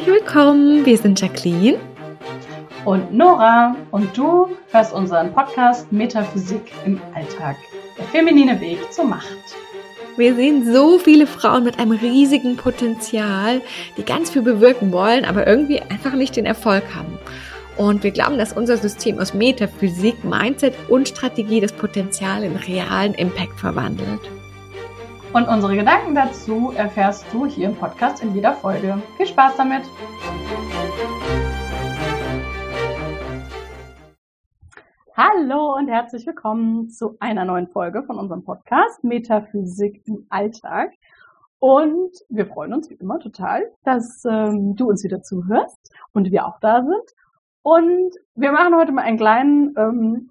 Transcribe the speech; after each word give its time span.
herzlich 0.00 0.22
willkommen. 0.22 0.86
Wir 0.86 0.96
sind 0.96 1.20
Jacqueline 1.20 1.78
und 2.86 3.12
Nora 3.12 3.76
und 3.90 4.16
du 4.16 4.48
hörst 4.70 4.94
unseren 4.94 5.30
Podcast 5.34 5.92
Metaphysik 5.92 6.72
im 6.86 6.98
Alltag. 7.14 7.56
Der 7.98 8.06
feminine 8.06 8.58
Weg 8.62 8.78
zur 8.90 9.04
Macht. 9.04 9.36
Wir 10.16 10.34
sehen 10.34 10.72
so 10.72 10.98
viele 10.98 11.26
Frauen 11.26 11.64
mit 11.64 11.78
einem 11.78 11.92
riesigen 11.92 12.56
Potenzial, 12.56 13.60
die 13.98 14.02
ganz 14.02 14.30
viel 14.30 14.40
bewirken 14.40 14.90
wollen, 14.90 15.26
aber 15.26 15.46
irgendwie 15.46 15.80
einfach 15.80 16.14
nicht 16.14 16.34
den 16.36 16.46
Erfolg 16.46 16.84
haben. 16.94 17.18
Und 17.76 18.02
wir 18.02 18.10
glauben, 18.10 18.38
dass 18.38 18.54
unser 18.54 18.78
System 18.78 19.18
aus 19.18 19.34
Metaphysik, 19.34 20.24
Mindset 20.24 20.74
und 20.88 21.08
Strategie 21.08 21.60
das 21.60 21.72
Potenzial 21.72 22.42
in 22.42 22.56
realen 22.56 23.12
Impact 23.14 23.60
verwandelt. 23.60 24.30
Und 25.32 25.46
unsere 25.46 25.76
Gedanken 25.76 26.16
dazu 26.16 26.72
erfährst 26.74 27.24
du 27.32 27.46
hier 27.46 27.68
im 27.68 27.76
Podcast 27.76 28.20
in 28.20 28.34
jeder 28.34 28.52
Folge. 28.52 29.00
Viel 29.16 29.28
Spaß 29.28 29.56
damit! 29.56 29.82
Hallo 35.16 35.76
und 35.76 35.86
herzlich 35.86 36.26
willkommen 36.26 36.88
zu 36.88 37.16
einer 37.20 37.44
neuen 37.44 37.68
Folge 37.68 38.02
von 38.02 38.18
unserem 38.18 38.42
Podcast 38.42 39.04
Metaphysik 39.04 40.02
im 40.06 40.26
Alltag. 40.30 40.94
Und 41.60 42.10
wir 42.28 42.46
freuen 42.46 42.74
uns 42.74 42.90
wie 42.90 42.94
immer 42.94 43.20
total, 43.20 43.70
dass 43.84 44.24
ähm, 44.24 44.74
du 44.74 44.88
uns 44.88 45.04
wieder 45.04 45.22
zuhörst 45.22 45.94
und 46.12 46.32
wir 46.32 46.44
auch 46.44 46.58
da 46.58 46.82
sind. 46.82 47.14
Und 47.62 48.16
wir 48.34 48.50
machen 48.50 48.74
heute 48.74 48.90
mal 48.90 49.02
einen 49.02 49.18
kleinen, 49.18 49.74
ähm, 49.76 50.30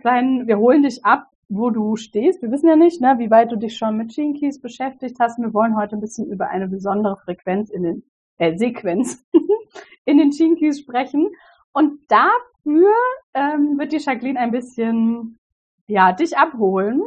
kleinen, 0.00 0.48
wir 0.48 0.58
holen 0.58 0.82
dich 0.82 1.04
ab, 1.04 1.27
wo 1.48 1.70
du 1.70 1.96
stehst. 1.96 2.42
Wir 2.42 2.50
wissen 2.50 2.68
ja 2.68 2.76
nicht, 2.76 3.00
ne, 3.00 3.16
wie 3.18 3.30
weit 3.30 3.50
du 3.50 3.56
dich 3.56 3.76
schon 3.76 3.96
mit 3.96 4.14
Gene 4.14 4.34
Keys 4.34 4.60
beschäftigt 4.60 5.16
hast. 5.18 5.38
Wir 5.38 5.54
wollen 5.54 5.76
heute 5.76 5.96
ein 5.96 6.00
bisschen 6.00 6.30
über 6.30 6.48
eine 6.48 6.68
besondere 6.68 7.16
Frequenz 7.16 7.70
in 7.70 7.82
den, 7.82 8.02
äh, 8.36 8.56
Sequenz 8.56 9.24
in 10.04 10.18
den 10.18 10.30
Gene 10.30 10.56
Keys 10.56 10.80
sprechen. 10.80 11.28
Und 11.72 12.00
dafür 12.08 12.92
ähm, 13.34 13.78
wird 13.78 13.92
die 13.92 13.98
Jacqueline 13.98 14.38
ein 14.38 14.50
bisschen, 14.50 15.38
ja, 15.86 16.12
dich 16.12 16.36
abholen 16.36 17.02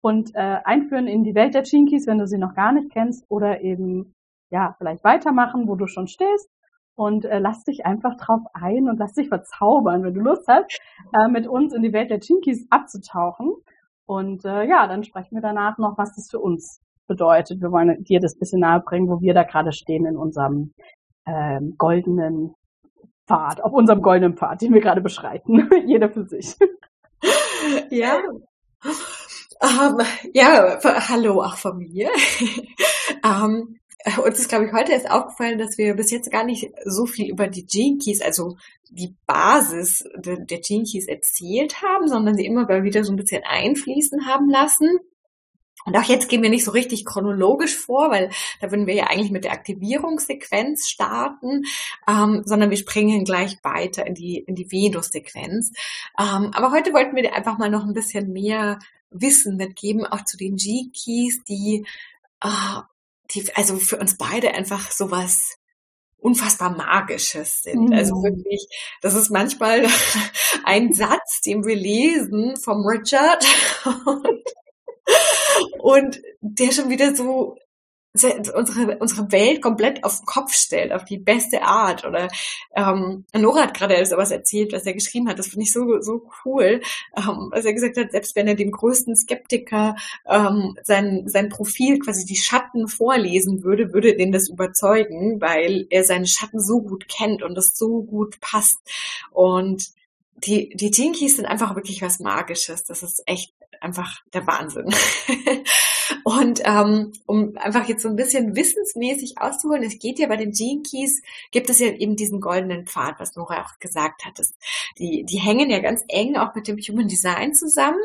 und 0.00 0.34
äh, 0.34 0.58
einführen 0.64 1.08
in 1.08 1.24
die 1.24 1.34
Welt 1.34 1.54
der 1.54 1.62
Gene 1.62 1.90
Keys, 1.90 2.06
wenn 2.06 2.18
du 2.18 2.26
sie 2.26 2.38
noch 2.38 2.54
gar 2.54 2.72
nicht 2.72 2.92
kennst 2.92 3.24
oder 3.28 3.62
eben, 3.62 4.14
ja, 4.50 4.74
vielleicht 4.78 5.02
weitermachen, 5.02 5.66
wo 5.66 5.74
du 5.74 5.86
schon 5.86 6.06
stehst 6.06 6.48
und 6.94 7.24
äh, 7.24 7.38
lass 7.38 7.64
dich 7.64 7.86
einfach 7.86 8.16
drauf 8.16 8.42
ein 8.52 8.88
und 8.88 8.98
lass 8.98 9.14
dich 9.14 9.28
verzaubern, 9.28 10.02
wenn 10.02 10.14
du 10.14 10.20
Lust 10.20 10.46
hast, 10.46 10.78
äh, 11.12 11.28
mit 11.28 11.46
uns 11.46 11.74
in 11.74 11.82
die 11.82 11.92
Welt 11.92 12.10
der 12.10 12.20
Chinkies 12.20 12.66
abzutauchen. 12.70 13.54
Und 14.12 14.44
äh, 14.44 14.64
ja, 14.68 14.86
dann 14.86 15.04
sprechen 15.04 15.36
wir 15.36 15.40
danach 15.40 15.78
noch, 15.78 15.96
was 15.96 16.14
das 16.14 16.28
für 16.30 16.38
uns 16.38 16.82
bedeutet. 17.06 17.62
Wir 17.62 17.72
wollen 17.72 18.04
dir 18.04 18.20
das 18.20 18.38
bisschen 18.38 18.60
nahe 18.60 18.80
bringen, 18.80 19.08
wo 19.08 19.22
wir 19.22 19.32
da 19.32 19.42
gerade 19.42 19.72
stehen 19.72 20.04
in 20.04 20.18
unserem 20.18 20.74
ähm, 21.26 21.76
goldenen 21.78 22.54
Pfad, 23.26 23.62
auf 23.62 23.72
unserem 23.72 24.02
goldenen 24.02 24.36
Pfad, 24.36 24.60
den 24.60 24.74
wir 24.74 24.82
gerade 24.82 25.00
beschreiten. 25.00 25.70
Jeder 25.86 26.10
für 26.10 26.24
sich. 26.26 26.56
Ja. 27.90 28.18
Um, 29.60 30.00
ähm, 30.00 30.06
ja, 30.34 30.78
hallo 31.08 31.40
auch 31.40 31.56
von 31.56 31.78
mir. 31.78 32.10
um, 33.24 33.30
ähm, 33.44 33.78
uns 34.24 34.38
ist, 34.38 34.48
glaube 34.48 34.66
ich, 34.66 34.72
heute 34.72 34.92
erst 34.92 35.10
aufgefallen, 35.10 35.58
dass 35.58 35.78
wir 35.78 35.94
bis 35.94 36.10
jetzt 36.10 36.30
gar 36.30 36.44
nicht 36.44 36.70
so 36.84 37.06
viel 37.06 37.30
über 37.30 37.48
die 37.48 37.66
Gene 37.66 37.98
Keys, 37.98 38.20
also 38.20 38.56
die 38.90 39.16
Basis 39.26 40.04
der, 40.16 40.38
der 40.38 40.60
Gene 40.60 40.84
Keys 40.84 41.06
erzählt 41.06 41.82
haben, 41.82 42.08
sondern 42.08 42.34
sie 42.34 42.46
immer 42.46 42.66
mal 42.66 42.82
wieder 42.82 43.04
so 43.04 43.12
ein 43.12 43.16
bisschen 43.16 43.42
einfließen 43.44 44.26
haben 44.26 44.50
lassen. 44.50 44.98
Und 45.84 45.96
auch 45.96 46.04
jetzt 46.04 46.28
gehen 46.28 46.42
wir 46.42 46.50
nicht 46.50 46.64
so 46.64 46.70
richtig 46.70 47.04
chronologisch 47.04 47.76
vor, 47.76 48.10
weil 48.10 48.30
da 48.60 48.70
würden 48.70 48.86
wir 48.86 48.94
ja 48.94 49.08
eigentlich 49.08 49.32
mit 49.32 49.44
der 49.44 49.52
Aktivierungssequenz 49.52 50.88
starten, 50.88 51.64
ähm, 52.06 52.42
sondern 52.44 52.70
wir 52.70 52.76
springen 52.76 53.24
gleich 53.24 53.58
weiter 53.64 54.06
in 54.06 54.14
die, 54.14 54.38
in 54.38 54.54
die 54.54 54.70
Venus-Sequenz. 54.70 55.72
Ähm, 56.18 56.50
aber 56.54 56.70
heute 56.70 56.92
wollten 56.92 57.16
wir 57.16 57.22
dir 57.22 57.34
einfach 57.34 57.58
mal 57.58 57.70
noch 57.70 57.84
ein 57.84 57.94
bisschen 57.94 58.32
mehr 58.32 58.78
Wissen 59.10 59.56
mitgeben, 59.56 60.06
auch 60.06 60.24
zu 60.24 60.36
den 60.36 60.56
G-Keys, 60.56 61.42
die 61.44 61.84
äh, 62.42 62.80
die 63.34 63.44
also 63.54 63.76
für 63.76 63.98
uns 63.98 64.16
beide 64.16 64.54
einfach 64.54 64.90
sowas 64.90 65.56
unfassbar 66.18 66.70
Magisches 66.70 67.62
sind. 67.62 67.88
Mhm. 67.88 67.92
Also 67.92 68.14
wirklich, 68.22 68.66
das 69.00 69.14
ist 69.14 69.30
manchmal 69.30 69.86
ein 70.64 70.92
Satz, 70.92 71.40
den 71.40 71.64
wir 71.64 71.76
lesen 71.76 72.56
vom 72.56 72.86
Richard 72.86 73.44
und, 74.06 74.44
und 75.80 76.22
der 76.40 76.72
schon 76.72 76.90
wieder 76.90 77.14
so 77.14 77.56
unsere, 78.14 78.98
unsere 78.98 79.32
Welt 79.32 79.62
komplett 79.62 80.04
auf 80.04 80.18
den 80.18 80.26
Kopf 80.26 80.52
stellt, 80.52 80.92
auf 80.92 81.04
die 81.04 81.18
beste 81.18 81.62
Art. 81.62 82.04
Oder 82.04 82.28
ähm, 82.76 83.24
Nora 83.34 83.62
hat 83.62 83.74
gerade 83.74 84.04
sowas 84.04 84.30
erzählt, 84.30 84.72
was 84.72 84.84
er 84.84 84.92
geschrieben 84.92 85.28
hat. 85.28 85.38
Das 85.38 85.48
finde 85.48 85.64
ich 85.64 85.72
so, 85.72 86.00
so 86.00 86.28
cool. 86.44 86.82
Ähm, 87.16 87.48
was 87.50 87.64
er 87.64 87.72
gesagt 87.72 87.96
hat, 87.96 88.12
selbst 88.12 88.36
wenn 88.36 88.48
er 88.48 88.54
dem 88.54 88.70
größten 88.70 89.16
Skeptiker 89.16 89.96
ähm, 90.28 90.76
sein, 90.82 91.24
sein 91.26 91.48
Profil, 91.48 91.98
quasi 91.98 92.26
die 92.26 92.36
Schatten 92.36 92.86
vorlesen 92.86 93.62
würde, 93.62 93.92
würde 93.94 94.14
den 94.14 94.32
das 94.32 94.50
überzeugen, 94.50 95.40
weil 95.40 95.86
er 95.88 96.04
seine 96.04 96.26
Schatten 96.26 96.60
so 96.60 96.82
gut 96.82 97.08
kennt 97.08 97.42
und 97.42 97.54
das 97.54 97.74
so 97.74 98.02
gut 98.02 98.40
passt. 98.40 98.78
Und 99.30 99.88
die, 100.36 100.70
die 100.70 100.90
Tinkies 100.90 101.36
sind 101.36 101.46
einfach 101.46 101.76
wirklich 101.76 102.02
was 102.02 102.20
Magisches. 102.20 102.84
Das 102.84 103.02
ist 103.02 103.22
echt 103.26 103.54
einfach 103.80 104.20
der 104.32 104.46
Wahnsinn. 104.46 104.94
Und 106.24 106.60
ähm, 106.64 107.12
um 107.26 107.56
einfach 107.56 107.88
jetzt 107.88 108.02
so 108.02 108.08
ein 108.08 108.16
bisschen 108.16 108.54
wissensmäßig 108.54 109.38
auszuholen, 109.38 109.82
es 109.82 109.98
geht 109.98 110.18
ja 110.18 110.28
bei 110.28 110.36
den 110.36 110.52
Gene 110.52 110.82
Keys, 110.82 111.22
gibt 111.50 111.70
es 111.70 111.80
ja 111.80 111.88
eben 111.88 112.16
diesen 112.16 112.40
goldenen 112.40 112.86
Pfad, 112.86 113.18
was 113.18 113.36
Nora 113.36 113.62
auch 113.62 113.78
gesagt 113.80 114.24
hat. 114.24 114.38
Das, 114.38 114.54
die, 114.98 115.24
die 115.24 115.38
hängen 115.38 115.70
ja 115.70 115.80
ganz 115.80 116.02
eng 116.08 116.36
auch 116.36 116.54
mit 116.54 116.68
dem 116.68 116.78
Human 116.78 117.08
Design 117.08 117.54
zusammen. 117.54 118.00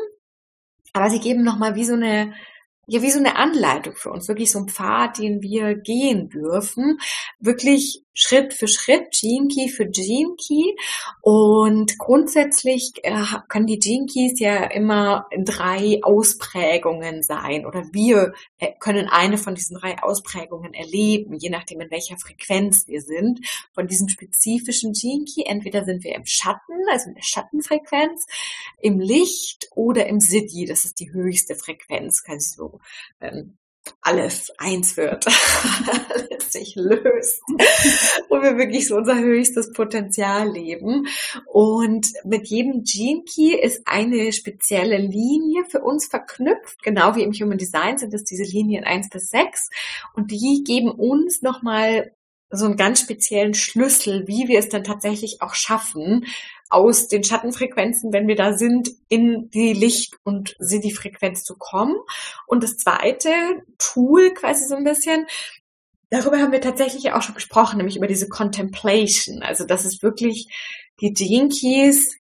Aber 0.92 1.10
sie 1.10 1.20
geben 1.20 1.44
nochmal 1.44 1.74
wie 1.74 1.84
so 1.84 1.94
eine 1.94 2.34
ja 2.88 3.02
wie 3.02 3.10
so 3.10 3.18
eine 3.18 3.36
Anleitung 3.36 3.94
für 3.94 4.10
uns, 4.10 4.28
wirklich 4.28 4.50
so 4.50 4.60
ein 4.60 4.68
Pfad, 4.68 5.18
den 5.18 5.42
wir 5.42 5.74
gehen 5.74 6.30
dürfen, 6.30 6.98
wirklich 7.38 8.02
Schritt 8.20 8.52
für 8.52 8.66
Schritt, 8.66 9.12
Gene 9.12 9.68
für 9.68 9.86
Gene. 9.86 10.74
Und 11.20 11.98
grundsätzlich 11.98 12.92
äh, 13.04 13.22
können 13.48 13.68
die 13.68 13.78
Gene 13.78 14.06
ja 14.38 14.64
immer 14.64 15.28
drei 15.44 16.00
Ausprägungen 16.02 17.22
sein 17.22 17.64
oder 17.64 17.84
wir 17.92 18.32
äh, 18.58 18.72
können 18.80 19.06
eine 19.08 19.38
von 19.38 19.54
diesen 19.54 19.78
drei 19.78 20.02
Ausprägungen 20.02 20.74
erleben, 20.74 21.34
je 21.34 21.50
nachdem 21.50 21.80
in 21.80 21.90
welcher 21.92 22.18
Frequenz 22.18 22.88
wir 22.88 23.02
sind 23.02 23.40
von 23.72 23.86
diesem 23.86 24.08
spezifischen 24.08 24.94
Gene. 24.94 25.46
Entweder 25.46 25.84
sind 25.84 26.02
wir 26.02 26.16
im 26.16 26.26
Schatten, 26.26 26.74
also 26.90 27.10
in 27.10 27.14
der 27.14 27.22
Schattenfrequenz, 27.22 28.26
im 28.80 28.98
Licht 28.98 29.68
oder 29.76 30.06
im 30.06 30.18
Siddhi, 30.18 30.64
das 30.64 30.84
ist 30.84 30.98
die 30.98 31.12
höchste 31.12 31.54
Frequenz, 31.54 32.24
kann 32.24 32.38
ich 32.38 32.48
so 33.20 33.26
ähm, 33.26 33.58
alles 34.02 34.50
eins 34.58 34.96
wird, 34.96 35.26
alles 36.10 36.52
sich 36.52 36.74
löst 36.76 37.40
und 38.28 38.42
wir 38.42 38.56
wirklich 38.58 38.86
so 38.86 38.96
unser 38.96 39.18
höchstes 39.18 39.72
Potenzial 39.72 40.50
leben. 40.50 41.06
Und 41.46 42.08
mit 42.24 42.48
jedem 42.48 42.84
Gene 42.84 43.22
Key 43.24 43.54
ist 43.54 43.82
eine 43.86 44.32
spezielle 44.32 44.98
Linie 44.98 45.64
für 45.68 45.80
uns 45.80 46.06
verknüpft, 46.06 46.82
genau 46.82 47.14
wie 47.16 47.22
im 47.22 47.32
Human 47.32 47.58
Design 47.58 47.98
sind 47.98 48.14
es 48.14 48.24
diese 48.24 48.44
Linien 48.44 48.84
eins 48.84 49.08
bis 49.08 49.30
sechs 49.30 49.68
und 50.14 50.30
die 50.30 50.62
geben 50.64 50.90
uns 50.90 51.42
nochmal 51.42 52.12
so 52.50 52.64
einen 52.64 52.76
ganz 52.76 53.00
speziellen 53.00 53.54
Schlüssel, 53.54 54.26
wie 54.26 54.48
wir 54.48 54.58
es 54.58 54.68
dann 54.68 54.84
tatsächlich 54.84 55.42
auch 55.42 55.54
schaffen, 55.54 56.26
aus 56.70 57.08
den 57.08 57.24
Schattenfrequenzen, 57.24 58.12
wenn 58.12 58.28
wir 58.28 58.36
da 58.36 58.52
sind, 58.52 58.90
in 59.08 59.50
die 59.50 59.72
Licht- 59.72 60.18
und 60.22 60.56
Siddhi-Frequenz 60.58 61.44
zu 61.44 61.56
kommen. 61.56 61.96
Und 62.46 62.62
das 62.62 62.76
zweite 62.76 63.30
Tool 63.78 64.32
quasi 64.34 64.66
so 64.66 64.76
ein 64.76 64.84
bisschen, 64.84 65.26
darüber 66.10 66.38
haben 66.38 66.52
wir 66.52 66.60
tatsächlich 66.60 67.12
auch 67.12 67.22
schon 67.22 67.34
gesprochen, 67.34 67.78
nämlich 67.78 67.96
über 67.96 68.06
diese 68.06 68.28
Contemplation. 68.28 69.42
Also, 69.42 69.64
dass 69.64 69.84
es 69.84 70.02
wirklich 70.02 70.48
die 71.00 71.12
Jinkies 71.14 72.16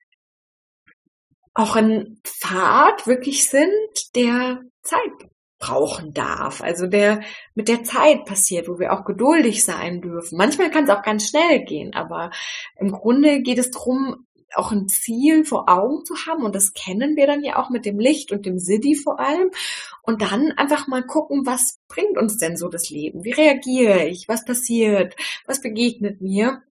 auch 1.54 1.76
ein 1.76 2.20
Pfad 2.24 3.06
wirklich 3.06 3.48
sind, 3.48 3.70
der 4.14 4.62
Zeit 4.82 5.31
brauchen 5.62 6.12
darf. 6.12 6.60
Also 6.60 6.86
der 6.86 7.20
mit 7.54 7.68
der 7.68 7.84
Zeit 7.84 8.24
passiert, 8.24 8.68
wo 8.68 8.78
wir 8.78 8.92
auch 8.92 9.04
geduldig 9.04 9.64
sein 9.64 10.00
dürfen. 10.00 10.36
Manchmal 10.36 10.70
kann 10.70 10.84
es 10.84 10.90
auch 10.90 11.02
ganz 11.02 11.28
schnell 11.28 11.64
gehen, 11.64 11.94
aber 11.94 12.30
im 12.78 12.90
Grunde 12.90 13.40
geht 13.42 13.58
es 13.58 13.70
darum, 13.70 14.26
auch 14.54 14.72
ein 14.72 14.88
Ziel 14.88 15.44
vor 15.44 15.70
Augen 15.70 16.04
zu 16.04 16.14
haben 16.26 16.44
und 16.44 16.54
das 16.54 16.74
kennen 16.74 17.16
wir 17.16 17.26
dann 17.26 17.42
ja 17.42 17.56
auch 17.56 17.70
mit 17.70 17.86
dem 17.86 17.98
Licht 17.98 18.32
und 18.32 18.44
dem 18.44 18.58
Siddhi 18.58 18.94
vor 18.94 19.18
allem 19.18 19.50
und 20.02 20.20
dann 20.20 20.52
einfach 20.52 20.88
mal 20.88 21.06
gucken, 21.06 21.46
was 21.46 21.78
bringt 21.88 22.18
uns 22.18 22.36
denn 22.36 22.58
so 22.58 22.68
das 22.68 22.90
Leben? 22.90 23.24
Wie 23.24 23.32
reagiere 23.32 24.04
ich? 24.06 24.28
Was 24.28 24.44
passiert? 24.44 25.16
Was 25.46 25.62
begegnet 25.62 26.20
mir? 26.20 26.62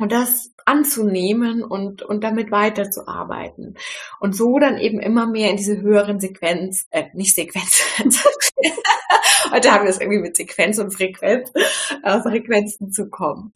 Und 0.00 0.10
das 0.12 0.50
anzunehmen 0.64 1.62
und, 1.62 2.02
und 2.02 2.24
damit 2.24 2.50
weiterzuarbeiten. 2.50 3.76
Und 4.18 4.34
so 4.34 4.58
dann 4.58 4.78
eben 4.78 4.98
immer 4.98 5.26
mehr 5.26 5.50
in 5.50 5.56
diese 5.56 5.80
höheren 5.80 6.20
Sequenz, 6.20 6.86
äh, 6.90 7.04
nicht 7.12 7.34
Sequenz. 7.34 7.82
Heute 9.50 9.72
haben 9.72 9.84
wir 9.84 9.90
es 9.90 10.00
irgendwie 10.00 10.20
mit 10.20 10.36
Sequenz 10.36 10.78
und 10.78 10.92
Frequenz, 10.92 11.50
äh, 12.02 12.20
Frequenzen 12.20 12.92
zu 12.92 13.10
kommen. 13.10 13.52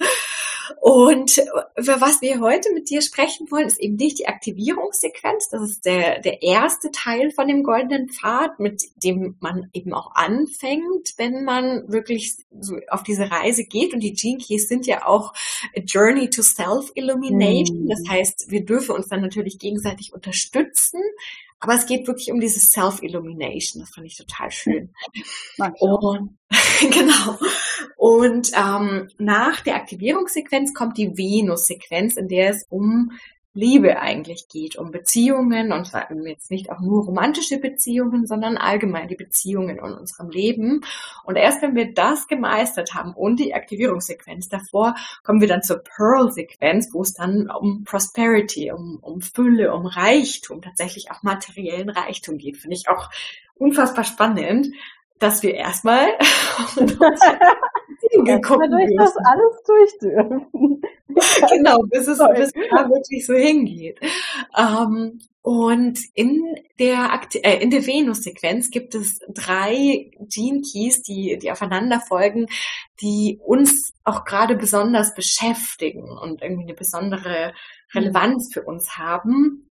Und 0.81 1.38
über 1.76 2.00
was 2.00 2.20
wir 2.22 2.40
heute 2.40 2.72
mit 2.72 2.90
dir 2.90 3.02
sprechen 3.02 3.50
wollen, 3.50 3.66
ist 3.66 3.81
eben 3.81 3.96
nicht 3.96 4.19
die 4.19 4.28
Aktivierungssequenz. 4.28 5.49
Das 5.50 5.62
ist 5.62 5.84
der, 5.84 6.20
der 6.20 6.43
erste 6.43 6.90
Teil 6.90 7.31
von 7.31 7.49
dem 7.49 7.62
goldenen 7.62 8.08
Pfad, 8.08 8.58
mit 8.58 8.82
dem 8.96 9.37
man 9.40 9.69
eben 9.72 9.93
auch 9.93 10.14
anfängt, 10.14 11.14
wenn 11.16 11.44
man 11.44 11.90
wirklich 11.90 12.37
so 12.58 12.76
auf 12.88 13.02
diese 13.02 13.31
Reise 13.31 13.64
geht. 13.64 13.94
Und 13.94 14.00
die 14.00 14.14
Gene 14.14 14.38
Keys 14.38 14.69
sind 14.69 14.87
ja 14.87 15.06
auch 15.06 15.32
a 15.76 15.81
Journey 15.81 16.31
to 16.31 16.43
Self-Illumination. 16.43 17.84
Mhm. 17.84 17.88
Das 17.88 18.02
heißt, 18.08 18.50
wir 18.50 18.64
dürfen 18.64 18.94
uns 18.94 19.08
dann 19.08 19.20
natürlich 19.20 19.58
gegenseitig 19.58 20.12
unterstützen. 20.12 21.00
Aber 21.64 21.76
es 21.76 21.87
geht 21.87 22.06
wirklich 22.06 22.31
um 22.31 22.40
dieses 22.40 22.72
Self-Illumination. 22.72 23.81
Das 23.81 23.88
fand 23.94 24.06
ich 24.06 24.19
total 24.19 24.50
schön. 24.50 24.93
Und, 25.78 26.37
genau. 26.81 27.38
Und 27.96 28.50
ähm, 28.55 29.08
nach 29.16 29.62
der 29.62 29.76
Aktivierungssequenz 29.76 30.75
kommt 30.75 30.99
die 30.99 31.16
Venus-Sequenz, 31.16 32.19
in 32.19 32.28
der 32.28 32.50
es 32.50 32.66
um 32.69 33.12
Liebe 33.54 34.00
eigentlich 34.00 34.48
geht, 34.48 34.76
um 34.76 34.90
Beziehungen 34.90 35.72
und 35.72 35.90
jetzt 36.26 36.50
nicht 36.50 36.70
auch 36.70 36.80
nur 36.80 37.04
romantische 37.04 37.58
Beziehungen, 37.58 38.26
sondern 38.26 38.56
allgemein 38.56 39.06
die 39.06 39.14
Beziehungen 39.14 39.78
in 39.78 39.94
unserem 39.94 40.28
Leben. 40.28 40.80
Und 41.22 41.36
erst 41.36 41.62
wenn 41.62 41.76
wir 41.76 41.94
das 41.94 42.26
gemeistert 42.26 42.94
haben 42.94 43.14
und 43.14 43.38
die 43.38 43.54
Aktivierungssequenz 43.54 44.48
davor, 44.48 44.96
kommen 45.22 45.40
wir 45.40 45.48
dann 45.48 45.62
zur 45.62 45.78
Pearl-Sequenz, 45.78 46.90
wo 46.92 47.02
es 47.02 47.14
dann 47.14 47.48
um 47.48 47.84
Prosperity, 47.84 48.72
um, 48.72 48.98
um 49.00 49.20
Fülle, 49.20 49.72
um 49.72 49.86
Reichtum, 49.86 50.60
tatsächlich 50.60 51.12
auch 51.12 51.22
materiellen 51.22 51.90
Reichtum 51.90 52.38
geht. 52.38 52.56
Finde 52.56 52.76
ich 52.76 52.88
auch 52.88 53.08
unfassbar 53.54 54.04
spannend, 54.04 54.74
dass 55.19 55.43
wir 55.43 55.55
erstmal 55.55 56.06
geguckt 58.25 58.66
durch 58.70 58.96
das 58.96 59.16
alles 59.16 59.62
durch 59.66 59.99
dürfen. 60.00 60.82
genau, 61.50 61.78
bis 61.90 62.08
es, 62.08 62.19
bis 62.19 62.46
es 62.46 62.52
da 62.70 62.88
wirklich 62.88 63.26
so 63.26 63.34
hingeht. 63.34 64.00
Ähm, 64.56 65.20
und 65.43 65.99
in 66.14 66.56
der, 66.78 67.20
äh, 67.43 67.62
in 67.62 67.70
der 67.70 67.87
Venus-Sequenz 67.87 68.70
gibt 68.70 68.94
es 68.94 69.19
drei 69.28 70.11
Gene 70.20 70.62
Keys, 70.62 71.02
die, 71.02 71.38
die 71.38 71.52
aufeinander 71.52 72.00
folgen, 72.00 72.46
die 73.02 73.38
uns 73.44 73.93
auch 74.05 74.25
gerade 74.25 74.56
besonders 74.56 75.14
beschäftigen 75.14 76.08
und 76.08 76.43
irgendwie 76.43 76.64
eine 76.64 76.75
besondere 76.75 77.52
Relevanz 77.94 78.52
für 78.52 78.62
uns 78.62 78.96
haben. 78.96 79.70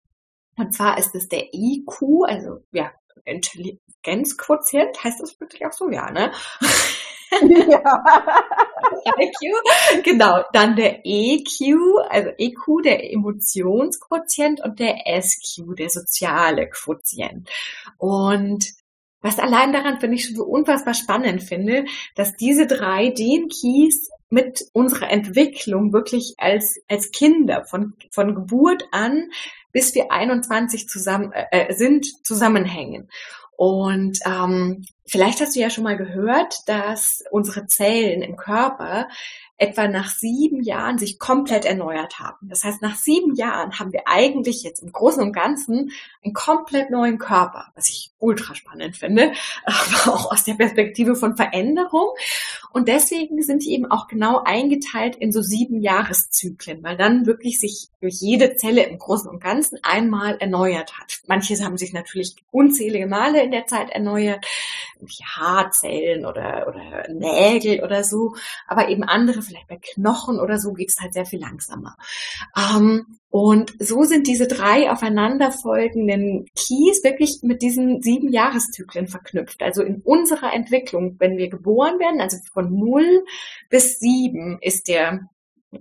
Und 0.57 0.73
zwar 0.73 0.97
ist 0.97 1.15
es 1.15 1.29
der 1.29 1.53
IQ, 1.53 2.25
also 2.25 2.59
ja, 2.71 2.91
Intelligenzquotient, 3.25 5.03
heißt 5.03 5.21
das 5.21 5.39
wirklich 5.39 5.65
auch 5.65 5.73
so? 5.73 5.89
Ja, 5.89 6.11
ne? 6.11 6.31
Ja. 7.41 8.03
IQ, 9.19 10.03
genau. 10.03 10.43
Dann 10.53 10.75
der 10.75 11.01
EQ, 11.05 11.77
also 12.09 12.29
EQ, 12.37 12.83
der 12.83 13.11
Emotionsquotient 13.11 14.61
und 14.63 14.79
der 14.79 15.03
SQ, 15.21 15.75
der 15.77 15.89
soziale 15.89 16.69
Quotient. 16.69 17.49
Und 17.97 18.65
was 19.21 19.39
allein 19.39 19.71
daran 19.71 19.99
finde 19.99 20.15
ich 20.15 20.25
schon 20.25 20.35
so 20.35 20.43
unfassbar 20.43 20.93
spannend 20.93 21.43
finde, 21.43 21.85
dass 22.15 22.35
diese 22.35 22.65
drei 22.67 23.09
den 23.09 23.47
Keys 23.47 24.09
mit 24.31 24.65
unserer 24.73 25.11
Entwicklung 25.11 25.93
wirklich 25.93 26.33
als, 26.37 26.79
als 26.87 27.11
Kinder 27.11 27.65
von, 27.65 27.93
von 28.09 28.33
Geburt 28.33 28.85
an 28.91 29.29
bis 29.71 29.95
wir 29.95 30.11
21 30.11 30.87
zusammen, 30.87 31.31
äh, 31.31 31.45
äh, 31.51 31.73
sind, 31.73 32.25
zusammenhängen. 32.25 33.09
Und 33.55 34.19
ähm, 34.25 34.85
vielleicht 35.05 35.39
hast 35.39 35.55
du 35.55 35.59
ja 35.59 35.69
schon 35.69 35.83
mal 35.83 35.97
gehört, 35.97 36.67
dass 36.67 37.23
unsere 37.31 37.67
Zellen 37.67 38.21
im 38.21 38.35
Körper 38.35 39.07
etwa 39.61 39.87
nach 39.87 40.09
sieben 40.09 40.63
Jahren 40.63 40.97
sich 40.97 41.19
komplett 41.19 41.65
erneuert 41.65 42.19
haben. 42.19 42.49
Das 42.49 42.63
heißt, 42.63 42.81
nach 42.81 42.95
sieben 42.95 43.35
Jahren 43.35 43.77
haben 43.77 43.93
wir 43.93 44.07
eigentlich 44.07 44.63
jetzt 44.63 44.81
im 44.81 44.91
Großen 44.91 45.21
und 45.21 45.33
Ganzen 45.33 45.91
einen 46.23 46.33
komplett 46.33 46.89
neuen 46.89 47.19
Körper, 47.19 47.67
was 47.75 47.87
ich 47.89 48.11
ultra 48.17 48.55
spannend 48.55 48.97
finde, 48.97 49.33
aber 49.65 50.15
auch 50.15 50.31
aus 50.31 50.45
der 50.45 50.55
Perspektive 50.55 51.15
von 51.15 51.37
Veränderung. 51.37 52.09
Und 52.73 52.87
deswegen 52.87 53.41
sind 53.43 53.63
die 53.63 53.73
eben 53.73 53.85
auch 53.85 54.07
genau 54.07 54.41
eingeteilt 54.43 55.15
in 55.17 55.31
so 55.31 55.41
sieben 55.41 55.79
Jahreszyklen, 55.79 56.81
weil 56.81 56.97
dann 56.97 57.27
wirklich 57.27 57.59
sich 57.59 57.89
durch 57.99 58.15
jede 58.19 58.55
Zelle 58.55 58.83
im 58.83 58.97
Großen 58.97 59.29
und 59.29 59.43
Ganzen 59.43 59.77
einmal 59.83 60.37
erneuert 60.39 60.97
hat. 60.97 61.19
Manche 61.27 61.61
haben 61.63 61.77
sich 61.77 61.93
natürlich 61.93 62.35
unzählige 62.49 63.05
Male 63.07 63.43
in 63.43 63.51
der 63.51 63.67
Zeit 63.67 63.91
erneuert, 63.91 64.43
wie 64.99 65.23
Haarzellen 65.23 66.25
oder, 66.25 66.65
oder 66.67 67.13
Nägel 67.13 67.83
oder 67.83 68.03
so, 68.03 68.35
aber 68.67 68.89
eben 68.89 69.03
andere 69.03 69.41
vielleicht 69.51 69.67
bei 69.67 69.79
Knochen 69.93 70.39
oder 70.39 70.57
so 70.57 70.73
geht 70.73 70.89
es 70.89 70.99
halt 70.99 71.13
sehr 71.13 71.25
viel 71.25 71.39
langsamer. 71.39 71.95
Ähm, 72.57 73.05
und 73.29 73.73
so 73.79 74.03
sind 74.03 74.27
diese 74.27 74.47
drei 74.47 74.91
aufeinanderfolgenden 74.91 76.45
Keys 76.55 77.03
wirklich 77.03 77.39
mit 77.43 77.61
diesen 77.61 78.01
sieben 78.01 78.29
Jahreszyklen 78.29 79.07
verknüpft. 79.07 79.61
Also 79.61 79.83
in 79.83 80.01
unserer 80.01 80.53
Entwicklung, 80.53 81.15
wenn 81.19 81.37
wir 81.37 81.49
geboren 81.49 81.99
werden, 81.99 82.19
also 82.19 82.37
von 82.51 82.73
null 82.73 83.23
bis 83.69 83.99
sieben 83.99 84.57
ist 84.61 84.87
der 84.87 85.29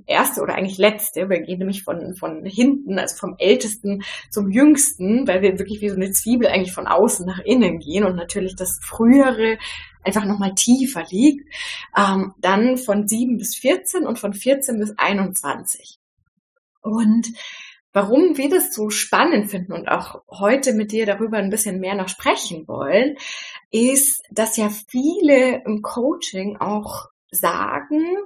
erste 0.07 0.43
oder 0.43 0.55
eigentlich 0.55 0.79
letzte. 0.79 1.29
Wir 1.29 1.41
gehen 1.41 1.59
nämlich 1.59 1.83
von, 1.83 2.15
von 2.15 2.45
hinten, 2.45 2.99
also 2.99 3.17
vom 3.17 3.35
ältesten 3.39 4.03
zum 4.31 4.51
jüngsten, 4.51 5.27
weil 5.27 5.43
wir 5.43 5.59
wirklich 5.59 5.81
wie 5.81 5.89
so 5.89 5.97
eine 5.97 6.13
Zwiebel 6.13 6.49
eigentlich 6.49 6.73
von 6.73 6.87
außen 6.87 7.27
nach 7.27 7.41
innen 7.41 7.79
gehen 7.79 8.05
und 8.05 8.17
natürlich 8.17 8.57
das 8.57 8.79
frühere 8.83 9.59
einfach 10.03 10.25
nochmal 10.25 10.55
tiefer 10.55 11.05
liegt. 11.11 11.47
Ähm, 11.97 12.35
dann 12.39 12.77
von 12.77 13.07
7 13.07 13.37
bis 13.37 13.57
14 13.57 14.07
und 14.07 14.19
von 14.19 14.33
14 14.33 14.79
bis 14.79 14.95
21. 14.97 15.99
Und 16.83 17.29
warum 17.93 18.37
wir 18.37 18.49
das 18.49 18.73
so 18.73 18.91
spannend 18.91 19.51
finden 19.51 19.73
und 19.73 19.89
auch 19.89 20.23
heute 20.31 20.73
mit 20.73 20.93
dir 20.93 21.07
darüber 21.07 21.39
ein 21.39 21.51
bisschen 21.51 21.81
mehr 21.81 21.95
noch 21.95 22.09
sprechen 22.09 22.67
wollen, 22.69 23.17
ist, 23.71 24.23
dass 24.31 24.57
ja 24.57 24.71
viele 24.89 25.63
im 25.65 25.83
Coaching 25.83 26.57
auch 26.57 27.09
sagen, 27.31 28.17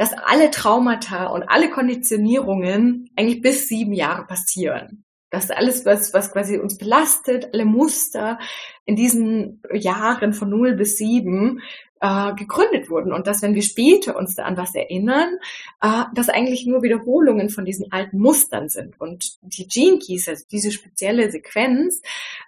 dass 0.00 0.14
alle 0.14 0.50
Traumata 0.50 1.26
und 1.26 1.42
alle 1.42 1.68
Konditionierungen 1.68 3.10
eigentlich 3.16 3.42
bis 3.42 3.68
sieben 3.68 3.92
Jahre 3.92 4.26
passieren 4.26 5.04
dass 5.30 5.50
alles, 5.52 5.86
was, 5.86 6.12
was 6.12 6.32
quasi 6.32 6.58
uns 6.58 6.76
belastet, 6.76 7.50
alle 7.52 7.64
Muster 7.64 8.40
in 8.84 8.96
diesen 8.96 9.62
Jahren 9.72 10.32
von 10.32 10.50
0 10.50 10.74
bis 10.74 10.96
7 10.96 11.60
äh, 12.00 12.34
gegründet 12.34 12.90
wurden 12.90 13.12
und 13.12 13.28
dass, 13.28 13.40
wenn 13.40 13.54
wir 13.54 13.62
später 13.62 14.16
uns 14.16 14.34
da 14.34 14.44
an 14.44 14.56
was 14.56 14.74
erinnern, 14.74 15.38
äh, 15.80 16.04
das 16.14 16.28
eigentlich 16.28 16.66
nur 16.66 16.82
Wiederholungen 16.82 17.48
von 17.48 17.64
diesen 17.64 17.92
alten 17.92 18.18
Mustern 18.18 18.68
sind. 18.68 19.00
Und 19.00 19.38
die 19.42 19.68
Gene 19.68 19.98
Keys, 19.98 20.28
also 20.28 20.44
diese 20.50 20.72
spezielle 20.72 21.30
Sequenz, 21.30 22.02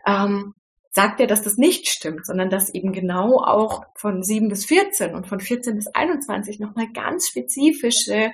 ähm, 0.04 0.54
sagt 0.92 1.20
ja, 1.20 1.26
dass 1.26 1.42
das 1.42 1.56
nicht 1.56 1.88
stimmt, 1.88 2.26
sondern 2.26 2.50
dass 2.50 2.72
eben 2.72 2.92
genau 2.92 3.38
auch 3.38 3.84
von 3.94 4.22
7 4.22 4.48
bis 4.48 4.66
14 4.66 5.14
und 5.14 5.26
von 5.26 5.40
14 5.40 5.74
bis 5.74 5.86
21 5.88 6.60
nochmal 6.60 6.88
ganz 6.92 7.28
spezifische 7.28 8.30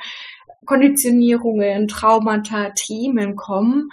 Konditionierungen, 0.65 1.87
Traumata, 1.87 2.71
Themen 2.71 3.37
kommen, 3.37 3.91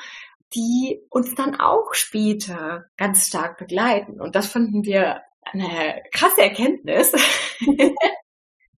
die 0.56 1.00
uns 1.10 1.36
dann 1.36 1.60
auch 1.60 1.94
später 1.94 2.86
ganz 2.98 3.28
stark 3.28 3.58
begleiten. 3.58 4.20
Und 4.20 4.36
das 4.36 4.48
fanden 4.48 4.84
wir 4.84 5.22
eine 5.44 6.02
krasse 6.12 6.42
Erkenntnis. 6.42 7.12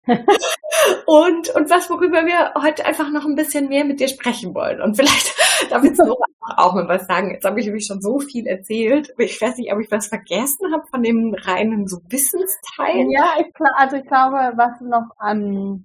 und, 1.06 1.50
und 1.50 1.70
was, 1.70 1.90
worüber 1.90 2.24
wir 2.26 2.52
heute 2.60 2.84
einfach 2.84 3.10
noch 3.10 3.24
ein 3.24 3.34
bisschen 3.34 3.68
mehr 3.68 3.84
mit 3.84 4.00
dir 4.00 4.08
sprechen 4.08 4.54
wollen. 4.54 4.80
Und 4.80 4.96
vielleicht 4.96 5.34
darf 5.70 5.84
ich 5.84 5.96
noch 5.98 6.16
auch 6.56 6.74
mal 6.74 6.88
was 6.88 7.06
sagen. 7.06 7.32
Jetzt 7.32 7.44
habe 7.44 7.58
ich 7.60 7.66
nämlich 7.66 7.86
schon 7.86 8.00
so 8.00 8.20
viel 8.20 8.46
erzählt. 8.46 9.12
Ich 9.18 9.40
weiß 9.40 9.56
nicht, 9.58 9.72
ob 9.72 9.80
ich 9.80 9.90
was 9.90 10.06
vergessen 10.06 10.72
habe 10.72 10.86
von 10.86 11.02
dem 11.02 11.34
reinen 11.34 11.88
so 11.88 11.98
Wissensteil. 12.08 13.06
Ja, 13.10 13.34
ich, 13.40 13.52
also 13.76 13.96
ich 13.96 14.06
glaube, 14.06 14.52
was 14.56 14.80
noch 14.80 15.10
am 15.18 15.84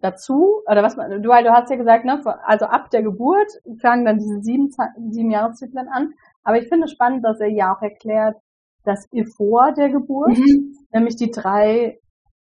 dazu, 0.00 0.62
oder 0.66 0.82
was 0.82 0.96
man, 0.96 1.10
du, 1.10 1.20
du 1.20 1.30
hast 1.32 1.70
ja 1.70 1.76
gesagt, 1.76 2.04
ne, 2.04 2.20
also 2.44 2.66
ab 2.66 2.90
der 2.90 3.02
Geburt 3.02 3.50
fangen 3.80 4.04
dann 4.04 4.18
diese 4.18 4.40
sieben, 4.42 4.70
sieben 5.10 5.30
Jahreszyklen 5.30 5.88
an. 5.88 6.14
Aber 6.44 6.58
ich 6.58 6.68
finde 6.68 6.84
es 6.84 6.92
spannend, 6.92 7.24
dass 7.24 7.40
er 7.40 7.48
ja 7.48 7.74
auch 7.74 7.82
erklärt, 7.82 8.36
dass 8.84 9.08
ihr 9.12 9.26
vor 9.26 9.72
der 9.72 9.90
Geburt, 9.90 10.38
mhm. 10.38 10.76
nämlich 10.92 11.16
die 11.16 11.30
drei, 11.30 11.98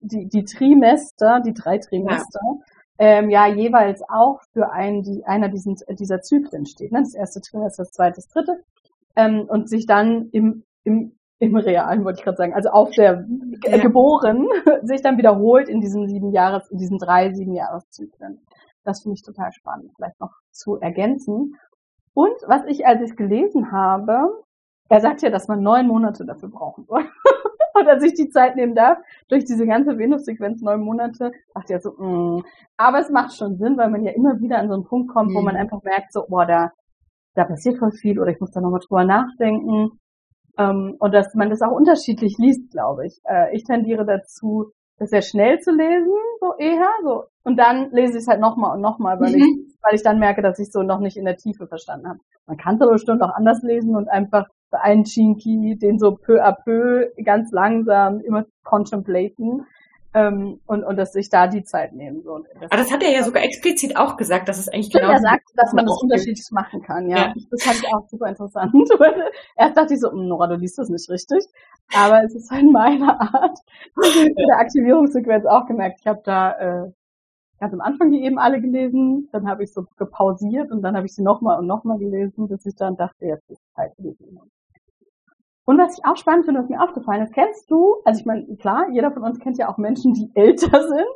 die, 0.01 0.27
die 0.27 0.43
Trimester, 0.43 1.41
die 1.41 1.53
drei 1.53 1.77
Trimester, 1.77 2.41
ja. 2.43 2.59
Ähm, 3.01 3.29
ja 3.29 3.47
jeweils 3.47 4.01
auch 4.09 4.41
für 4.53 4.71
einen, 4.71 5.03
die, 5.03 5.23
einer 5.25 5.49
diesen, 5.49 5.75
dieser 5.89 6.21
Zyklen 6.21 6.65
steht. 6.65 6.91
Ne? 6.91 6.99
Das 6.99 7.13
erste 7.13 7.41
Trimester, 7.41 7.83
das 7.83 7.91
zweite, 7.91 8.15
das 8.15 8.27
dritte. 8.27 8.63
Ähm, 9.15 9.45
und 9.47 9.69
sich 9.69 9.85
dann 9.85 10.29
im, 10.31 10.63
im 10.83 11.13
im 11.39 11.55
Realen, 11.55 12.03
wollte 12.03 12.19
ich 12.19 12.25
gerade 12.25 12.37
sagen, 12.37 12.53
also 12.53 12.69
auf 12.69 12.91
der 12.91 13.25
ja. 13.65 13.77
geboren, 13.77 14.45
sich 14.83 15.01
dann 15.01 15.17
wiederholt 15.17 15.69
in 15.69 15.79
diesen 15.79 16.07
sieben 16.07 16.31
Jahres, 16.31 16.69
in 16.69 16.77
diesen 16.77 16.97
drei 16.97 17.33
sieben 17.33 17.53
Jahreszyklen. 17.53 18.41
Das 18.83 19.01
finde 19.01 19.15
ich 19.15 19.23
total 19.23 19.51
spannend, 19.53 19.91
vielleicht 19.95 20.19
noch 20.19 20.33
zu 20.51 20.79
ergänzen. 20.79 21.55
Und 22.13 22.35
was 22.45 22.65
ich, 22.67 22.85
als 22.85 23.01
ich 23.01 23.11
es 23.11 23.15
gelesen 23.15 23.71
habe, 23.71 24.43
er 24.89 25.01
sagt 25.01 25.21
ja, 25.21 25.29
dass 25.29 25.47
man 25.47 25.61
neun 25.61 25.87
Monate 25.87 26.25
dafür 26.25 26.49
brauchen 26.49 26.85
soll. 26.85 27.05
und 27.79 27.85
dass 27.85 28.03
ich 28.03 28.13
die 28.13 28.29
Zeit 28.29 28.55
nehmen 28.55 28.75
darf, 28.75 28.97
durch 29.29 29.45
diese 29.45 29.65
ganze 29.65 29.97
Venus-Sequenz 29.97 30.61
neun 30.61 30.81
Monate, 30.81 31.31
dachte 31.53 31.75
ich 31.75 31.81
so, 31.81 31.91
mh. 31.97 32.43
aber 32.77 32.99
es 32.99 33.09
macht 33.09 33.35
schon 33.35 33.57
Sinn, 33.57 33.77
weil 33.77 33.89
man 33.89 34.03
ja 34.03 34.11
immer 34.11 34.39
wieder 34.39 34.57
an 34.57 34.67
so 34.67 34.73
einen 34.73 34.85
Punkt 34.85 35.11
kommt, 35.11 35.31
mhm. 35.31 35.35
wo 35.35 35.41
man 35.41 35.55
einfach 35.55 35.81
merkt, 35.83 36.11
so, 36.11 36.25
boah, 36.27 36.45
da, 36.45 36.71
da 37.35 37.45
passiert 37.45 37.77
voll 37.77 37.91
viel 37.91 38.19
oder 38.19 38.31
ich 38.31 38.39
muss 38.39 38.51
da 38.51 38.61
nochmal 38.61 38.81
drüber 38.85 39.05
nachdenken. 39.05 39.99
Ähm, 40.57 40.95
und 40.99 41.13
dass 41.13 41.33
man 41.35 41.49
das 41.49 41.61
auch 41.61 41.71
unterschiedlich 41.71 42.37
liest, 42.37 42.71
glaube 42.71 43.05
ich. 43.05 43.21
Äh, 43.23 43.55
ich 43.55 43.63
tendiere 43.63 44.05
dazu, 44.05 44.71
das 44.97 45.11
sehr 45.11 45.21
schnell 45.21 45.59
zu 45.59 45.71
lesen, 45.71 46.11
so 46.41 46.55
eher, 46.57 46.89
so. 47.03 47.23
Und 47.43 47.57
dann 47.57 47.89
lese 47.91 48.13
ich 48.13 48.23
es 48.23 48.27
halt 48.27 48.41
nochmal 48.41 48.75
und 48.75 48.81
nochmal, 48.81 49.19
weil 49.19 49.31
mhm. 49.31 49.37
ich, 49.37 49.77
weil 49.81 49.95
ich 49.95 50.03
dann 50.03 50.19
merke, 50.19 50.41
dass 50.41 50.59
ich 50.59 50.71
so 50.71 50.83
noch 50.83 50.99
nicht 50.99 51.15
in 51.15 51.25
der 51.25 51.37
Tiefe 51.37 51.67
verstanden 51.67 52.09
habe. 52.09 52.19
Man 52.45 52.57
kann 52.57 52.75
es 52.75 52.81
aber 52.81 52.91
bestimmt 52.91 53.21
auch 53.21 53.33
anders 53.33 53.61
lesen 53.63 53.95
und 53.95 54.09
einfach 54.09 54.47
einen 54.71 55.03
Chinky, 55.03 55.77
den 55.77 55.99
so 55.99 56.15
peu 56.15 56.43
à 56.43 56.51
peu, 56.51 57.09
ganz 57.23 57.51
langsam, 57.51 58.19
immer 58.21 58.45
contemplaten. 58.63 59.65
Ähm, 60.11 60.59
und, 60.65 60.83
und 60.83 60.97
dass 60.97 61.13
sich 61.13 61.29
da 61.29 61.45
die 61.45 61.63
Zeit 61.63 61.93
nehmen. 61.93 62.23
So. 62.23 62.33
Aber 62.33 62.77
das 62.77 62.91
hat 62.91 63.03
er 63.03 63.11
ja 63.11 63.21
sogar 63.21 63.43
explizit 63.43 63.95
auch 63.95 64.17
gesagt, 64.17 64.49
dass 64.49 64.57
es 64.57 64.67
eigentlich 64.67 64.91
genau. 64.91 65.11
Er 65.11 65.19
sagt, 65.19 65.49
dass 65.55 65.71
man 65.71 65.85
das 65.85 66.01
unterschiedlich 66.01 66.47
machen 66.49 66.81
kann, 66.81 67.07
ja. 67.07 67.17
ja. 67.17 67.33
Das 67.51 67.63
fand 67.63 67.77
ich 67.77 67.93
auch 67.93 68.07
super 68.09 68.27
interessant. 68.27 68.73
Erst 69.55 69.77
dachte 69.77 69.93
ich 69.93 69.99
so, 69.99 70.11
hm, 70.11 70.27
Nora, 70.27 70.47
du 70.47 70.55
liest 70.55 70.79
das 70.79 70.89
nicht 70.89 71.07
richtig. 71.11 71.45
Aber 71.93 72.23
es 72.23 72.33
ist 72.33 72.49
halt 72.49 72.71
meine 72.71 73.19
Art. 73.19 73.59
In 74.15 74.47
der 74.47 74.57
Aktivierungssequenz 74.57 75.45
auch 75.45 75.67
gemerkt. 75.67 75.99
Ich 76.01 76.07
habe 76.07 76.21
da 76.25 76.85
äh, 76.85 76.91
ganz 77.59 77.73
am 77.73 77.81
Anfang 77.81 78.11
die 78.11 78.23
eben 78.23 78.39
alle 78.39 78.61
gelesen, 78.61 79.29
dann 79.31 79.47
habe 79.47 79.63
ich 79.63 79.73
so 79.73 79.85
gepausiert 79.97 80.71
und 80.71 80.81
dann 80.81 80.95
habe 80.95 81.05
ich 81.05 81.13
sie 81.13 81.23
nochmal 81.23 81.59
und 81.59 81.67
nochmal 81.67 81.99
gelesen, 81.99 82.47
bis 82.47 82.65
ich 82.65 82.75
dann 82.75 82.95
dachte, 82.95 83.25
jetzt 83.25 83.49
ist 83.49 83.61
Zeit 83.75 83.93
für 83.95 84.03
die 84.03 84.15
und 85.65 85.77
was 85.77 85.97
ich 85.97 86.05
auch 86.05 86.17
spannend 86.17 86.45
finde, 86.45 86.61
was 86.61 86.69
mir 86.69 86.81
aufgefallen 86.81 87.23
ist, 87.23 87.33
kennst 87.33 87.69
du, 87.69 87.97
also 88.03 88.19
ich 88.19 88.25
meine, 88.25 88.55
klar, 88.57 88.87
jeder 88.91 89.11
von 89.11 89.23
uns 89.23 89.39
kennt 89.39 89.57
ja 89.57 89.69
auch 89.69 89.77
Menschen, 89.77 90.13
die 90.13 90.31
älter 90.35 90.87
sind. 90.87 91.07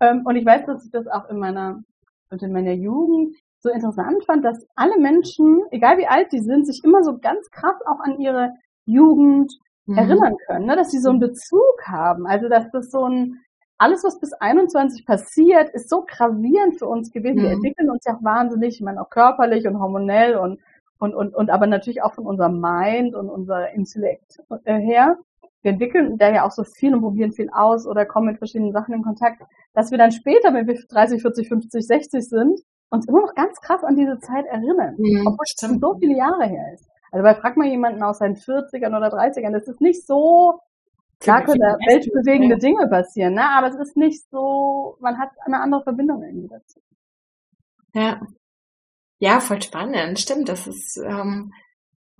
Ähm, 0.00 0.22
und 0.24 0.36
ich 0.36 0.44
weiß, 0.44 0.66
dass 0.66 0.84
ich 0.84 0.90
das 0.90 1.06
auch 1.06 1.28
in 1.30 1.38
meiner, 1.38 1.82
in 2.30 2.52
meiner 2.52 2.72
Jugend 2.72 3.36
so 3.60 3.70
interessant 3.70 4.24
fand, 4.24 4.44
dass 4.44 4.66
alle 4.74 4.98
Menschen, 4.98 5.62
egal 5.70 5.96
wie 5.98 6.06
alt 6.06 6.32
die 6.32 6.40
sind, 6.40 6.66
sich 6.66 6.82
immer 6.84 7.02
so 7.02 7.18
ganz 7.18 7.48
krass 7.50 7.76
auch 7.86 8.00
an 8.00 8.18
ihre 8.18 8.50
Jugend 8.84 9.52
mhm. 9.86 9.96
erinnern 9.96 10.36
können, 10.46 10.66
ne? 10.66 10.76
dass 10.76 10.90
sie 10.90 10.98
so 10.98 11.10
einen 11.10 11.20
Bezug 11.20 11.82
haben. 11.86 12.26
Also 12.26 12.48
dass 12.48 12.70
das 12.72 12.90
so 12.90 13.04
ein, 13.04 13.40
alles, 13.78 14.04
was 14.04 14.20
bis 14.20 14.32
21 14.32 15.06
passiert, 15.06 15.70
ist 15.70 15.88
so 15.88 16.04
gravierend 16.06 16.78
für 16.78 16.86
uns 16.86 17.10
gewesen. 17.10 17.38
Mhm. 17.38 17.42
Wir 17.42 17.50
entwickeln 17.52 17.90
uns 17.90 18.04
ja 18.04 18.16
auch 18.16 18.22
wahnsinnig, 18.24 18.76
ich 18.76 18.82
meine 18.82 19.00
auch 19.00 19.10
körperlich 19.10 19.66
und 19.66 19.78
hormonell 19.78 20.36
und 20.36 20.60
und, 21.02 21.14
und, 21.16 21.34
und 21.34 21.50
aber 21.50 21.66
natürlich 21.66 22.00
auch 22.00 22.14
von 22.14 22.26
unserem 22.26 22.60
Mind 22.60 23.16
und 23.16 23.28
unser 23.28 23.72
Intellekt 23.72 24.38
äh, 24.64 24.78
her. 24.78 25.18
Wir 25.62 25.72
entwickeln 25.72 26.16
da 26.16 26.32
ja 26.32 26.46
auch 26.46 26.52
so 26.52 26.62
viel 26.62 26.94
und 26.94 27.00
probieren 27.00 27.32
viel 27.32 27.50
aus 27.50 27.88
oder 27.88 28.06
kommen 28.06 28.28
mit 28.28 28.38
verschiedenen 28.38 28.72
Sachen 28.72 28.94
in 28.94 29.02
Kontakt, 29.02 29.42
dass 29.74 29.90
wir 29.90 29.98
dann 29.98 30.12
später, 30.12 30.54
wenn 30.54 30.68
wir 30.68 30.74
30, 30.74 31.20
40, 31.20 31.48
50, 31.48 31.86
60 31.86 32.28
sind, 32.28 32.60
uns 32.90 33.08
immer 33.08 33.20
noch 33.20 33.34
ganz 33.34 33.60
krass 33.60 33.82
an 33.82 33.96
diese 33.96 34.20
Zeit 34.20 34.46
erinnern, 34.46 34.94
mhm, 34.96 35.26
obwohl 35.26 35.44
es 35.44 35.56
schon 35.58 35.80
so 35.80 35.96
viele 35.98 36.16
Jahre 36.16 36.44
her 36.44 36.72
ist. 36.72 36.88
Also 37.10 37.24
weil 37.24 37.34
frag 37.34 37.56
mal 37.56 37.66
jemanden 37.66 38.02
aus 38.04 38.18
seinen 38.18 38.36
40ern 38.36 38.96
oder 38.96 39.08
30ern, 39.08 39.52
das 39.52 39.66
ist 39.66 39.80
nicht 39.80 40.06
so, 40.06 40.60
klar 41.18 41.42
können 41.42 41.60
da 41.60 41.76
weltbewegende 41.88 42.58
Dinge 42.58 42.86
passieren, 42.86 43.34
ne? 43.34 43.44
aber 43.56 43.68
es 43.68 43.76
ist 43.76 43.96
nicht 43.96 44.22
so, 44.30 44.96
man 45.00 45.18
hat 45.18 45.30
eine 45.44 45.60
andere 45.60 45.82
Verbindung 45.82 46.22
irgendwie 46.22 46.48
dazu. 46.48 46.80
Ja, 47.94 48.20
ja, 49.22 49.38
voll 49.38 49.62
spannend. 49.62 50.18
Stimmt, 50.18 50.48
das 50.48 50.66
ist 50.66 50.96
ähm, 50.96 51.54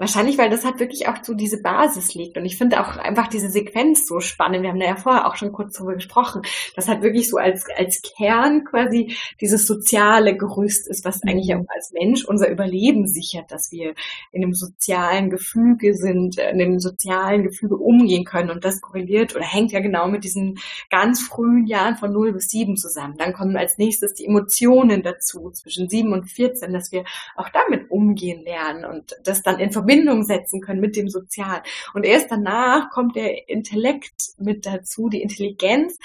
Wahrscheinlich, 0.02 0.36
weil 0.36 0.50
das 0.50 0.64
halt 0.64 0.80
wirklich 0.80 1.06
auch 1.06 1.18
so 1.22 1.32
diese 1.32 1.62
Basis 1.62 2.12
liegt. 2.14 2.36
Und 2.36 2.44
ich 2.44 2.58
finde 2.58 2.80
auch 2.80 2.96
einfach 2.96 3.28
diese 3.28 3.48
Sequenz 3.48 4.04
so 4.04 4.18
spannend. 4.18 4.64
Wir 4.64 4.70
haben 4.70 4.80
da 4.80 4.86
ja 4.86 4.96
vorher 4.96 5.28
auch 5.28 5.36
schon 5.36 5.52
kurz 5.52 5.76
darüber 5.76 5.94
gesprochen. 5.94 6.42
Das 6.74 6.88
hat 6.88 7.02
wirklich 7.02 7.30
so 7.30 7.36
als, 7.36 7.66
als 7.76 8.02
Kern 8.02 8.64
quasi 8.64 9.16
dieses 9.40 9.64
soziale 9.64 10.36
Gerüst 10.36 10.88
ist, 10.88 11.04
was 11.04 11.22
eigentlich 11.22 11.54
auch 11.54 11.64
als 11.68 11.92
Mensch 11.92 12.24
unser 12.24 12.50
Überleben 12.50 13.06
sichert, 13.06 13.52
dass 13.52 13.70
wir 13.70 13.94
in 14.32 14.42
einem 14.42 14.54
sozialen 14.54 15.30
Gefüge 15.30 15.94
sind, 15.94 16.36
in 16.36 16.58
dem 16.58 16.80
sozialen 16.80 17.44
Gefüge 17.44 17.76
umgehen 17.76 18.24
können. 18.24 18.50
Und 18.50 18.64
das 18.64 18.80
korreliert 18.80 19.36
oder 19.36 19.44
hängt 19.44 19.70
ja 19.70 19.78
genau 19.78 20.08
mit 20.08 20.24
diesen 20.24 20.58
ganz 20.90 21.20
frühen 21.20 21.68
Jahren 21.68 21.94
von 21.94 22.12
0 22.12 22.32
bis 22.32 22.48
7 22.48 22.76
zusammen. 22.76 23.18
Dann 23.18 23.32
kommen 23.32 23.56
als 23.56 23.78
nächstes 23.78 24.14
die 24.14 24.26
Emotionen 24.26 25.04
dazu, 25.04 25.52
zwischen 25.52 25.88
7 25.88 26.12
und 26.12 26.28
14, 26.28 26.72
dass 26.72 26.90
wir 26.90 27.04
auch 27.36 27.50
damit 27.50 27.88
umgehen 27.88 28.42
lernen 28.42 28.84
und 28.84 29.14
das 29.22 29.42
dann 29.42 29.60
in 29.60 29.70
Verbindung 29.70 29.91
Verbindung 29.92 30.24
setzen 30.24 30.60
können 30.60 30.80
mit 30.80 30.96
dem 30.96 31.08
Sozial. 31.08 31.62
Und 31.94 32.04
erst 32.04 32.30
danach 32.30 32.90
kommt 32.90 33.16
der 33.16 33.48
Intellekt 33.48 34.14
mit 34.38 34.66
dazu, 34.66 35.08
die 35.08 35.22
Intelligenz. 35.22 35.98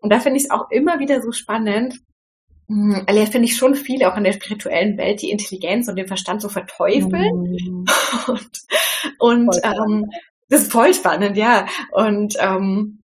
Und 0.00 0.10
da 0.12 0.20
finde 0.20 0.38
ich 0.38 0.44
es 0.44 0.50
auch 0.50 0.70
immer 0.70 0.98
wieder 0.98 1.22
so 1.22 1.32
spannend, 1.32 2.00
also 2.66 3.26
finde 3.26 3.46
ich 3.46 3.56
schon 3.56 3.74
viele 3.74 4.10
auch 4.10 4.16
in 4.16 4.24
der 4.24 4.32
spirituellen 4.32 4.96
Welt 4.96 5.20
die 5.20 5.30
Intelligenz 5.30 5.86
und 5.88 5.96
den 5.96 6.08
Verstand 6.08 6.40
so 6.40 6.48
verteufeln. 6.48 7.42
Mhm. 7.42 7.84
Und, 9.18 9.50
und 9.52 9.60
ähm, 9.62 10.10
das 10.48 10.62
ist 10.62 10.72
voll 10.72 10.94
spannend, 10.94 11.36
ja. 11.36 11.66
Und 11.92 12.36
ähm, 12.38 13.00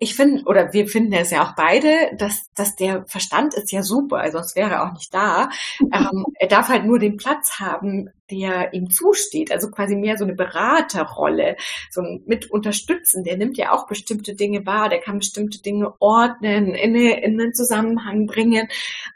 ich 0.00 0.14
finde, 0.14 0.44
oder 0.44 0.72
wir 0.72 0.86
finden 0.86 1.12
es 1.12 1.30
ja 1.30 1.42
auch 1.42 1.56
beide, 1.56 2.14
dass, 2.16 2.52
dass 2.54 2.76
der 2.76 3.04
Verstand 3.06 3.54
ist 3.54 3.72
ja 3.72 3.82
super, 3.82 4.18
also 4.18 4.38
sonst 4.38 4.54
wäre 4.54 4.70
er 4.70 4.86
auch 4.86 4.92
nicht 4.92 5.12
da. 5.12 5.50
ähm, 5.80 6.24
er 6.38 6.46
darf 6.46 6.68
halt 6.68 6.84
nur 6.84 6.98
den 6.98 7.16
Platz 7.16 7.58
haben, 7.58 8.10
der 8.30 8.72
ihm 8.74 8.90
zusteht, 8.90 9.50
also 9.50 9.70
quasi 9.70 9.96
mehr 9.96 10.16
so 10.16 10.24
eine 10.24 10.34
Beraterrolle, 10.34 11.56
so 11.90 12.00
ein 12.00 12.22
mit 12.26 12.50
unterstützen. 12.50 13.24
Der 13.24 13.36
nimmt 13.36 13.56
ja 13.56 13.72
auch 13.72 13.88
bestimmte 13.88 14.34
Dinge 14.34 14.66
wahr, 14.66 14.88
der 14.88 15.00
kann 15.00 15.18
bestimmte 15.18 15.60
Dinge 15.60 15.94
ordnen, 15.98 16.74
in, 16.74 16.94
eine, 16.94 17.20
in 17.22 17.40
einen 17.40 17.54
Zusammenhang 17.54 18.26
bringen, 18.26 18.68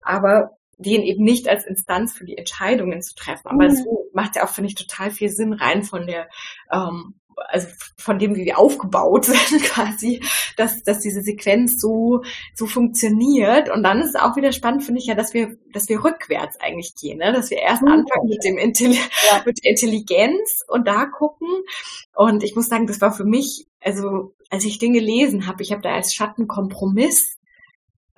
aber 0.02 0.58
den 0.78 1.02
eben 1.02 1.22
nicht 1.22 1.48
als 1.48 1.64
Instanz 1.64 2.12
für 2.12 2.24
die 2.24 2.36
Entscheidungen 2.36 3.02
zu 3.02 3.14
treffen. 3.14 3.48
Aber 3.48 3.68
mhm. 3.68 3.76
so 3.76 4.10
macht 4.12 4.36
ja 4.36 4.44
auch, 4.44 4.48
finde 4.48 4.68
ich, 4.68 4.74
total 4.74 5.10
viel 5.10 5.28
Sinn 5.28 5.52
rein 5.52 5.84
von 5.84 6.06
der 6.06 6.28
ähm, 6.72 7.14
also 7.48 7.68
von 7.96 8.18
dem, 8.18 8.34
wie 8.34 8.44
wir 8.44 8.58
aufgebaut 8.58 9.24
sind 9.48 9.62
quasi, 9.62 10.22
dass, 10.56 10.82
dass 10.82 11.00
diese 11.00 11.22
Sequenz 11.22 11.80
so, 11.80 12.22
so 12.54 12.66
funktioniert. 12.66 13.70
Und 13.70 13.82
dann 13.82 14.00
ist 14.00 14.10
es 14.10 14.14
auch 14.16 14.36
wieder 14.36 14.52
spannend, 14.52 14.84
finde 14.84 15.00
ich 15.00 15.06
ja, 15.06 15.14
dass 15.14 15.34
wir, 15.34 15.56
dass 15.72 15.88
wir 15.88 16.04
rückwärts 16.04 16.58
eigentlich 16.60 16.94
gehen, 16.94 17.18
ne? 17.18 17.32
dass 17.32 17.50
wir 17.50 17.58
erst 17.58 17.82
mhm. 17.82 17.88
anfangen 17.88 18.28
mit 18.28 18.44
dem 18.44 18.58
Intelli 18.58 18.98
ja. 19.30 19.42
mit 19.46 19.64
Intelligenz 19.64 20.60
und 20.68 20.86
da 20.86 21.06
gucken. 21.06 21.48
Und 22.14 22.42
ich 22.42 22.54
muss 22.56 22.68
sagen, 22.68 22.86
das 22.86 23.00
war 23.00 23.12
für 23.12 23.24
mich, 23.24 23.66
also 23.80 24.34
als 24.50 24.64
ich 24.64 24.78
Dinge 24.78 25.00
gelesen 25.00 25.46
habe, 25.46 25.62
ich 25.62 25.72
habe 25.72 25.82
da 25.82 25.94
als 25.94 26.14
Schattenkompromiss, 26.14 27.38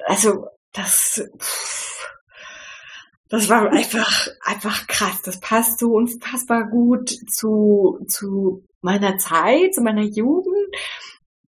also 0.07 0.47
das, 0.73 1.23
pff, 1.39 1.95
das 3.29 3.49
war 3.49 3.71
einfach, 3.73 4.29
einfach 4.43 4.87
krass. 4.87 5.23
Das 5.23 5.41
passt 5.41 5.79
so 5.79 5.93
unfassbar 5.95 6.69
gut 6.69 7.09
zu, 7.29 7.99
zu 8.07 8.65
meiner 8.85 9.19
Zeit, 9.19 9.75
zu 9.75 9.81
meiner 9.81 10.03
Jugend, 10.03 10.77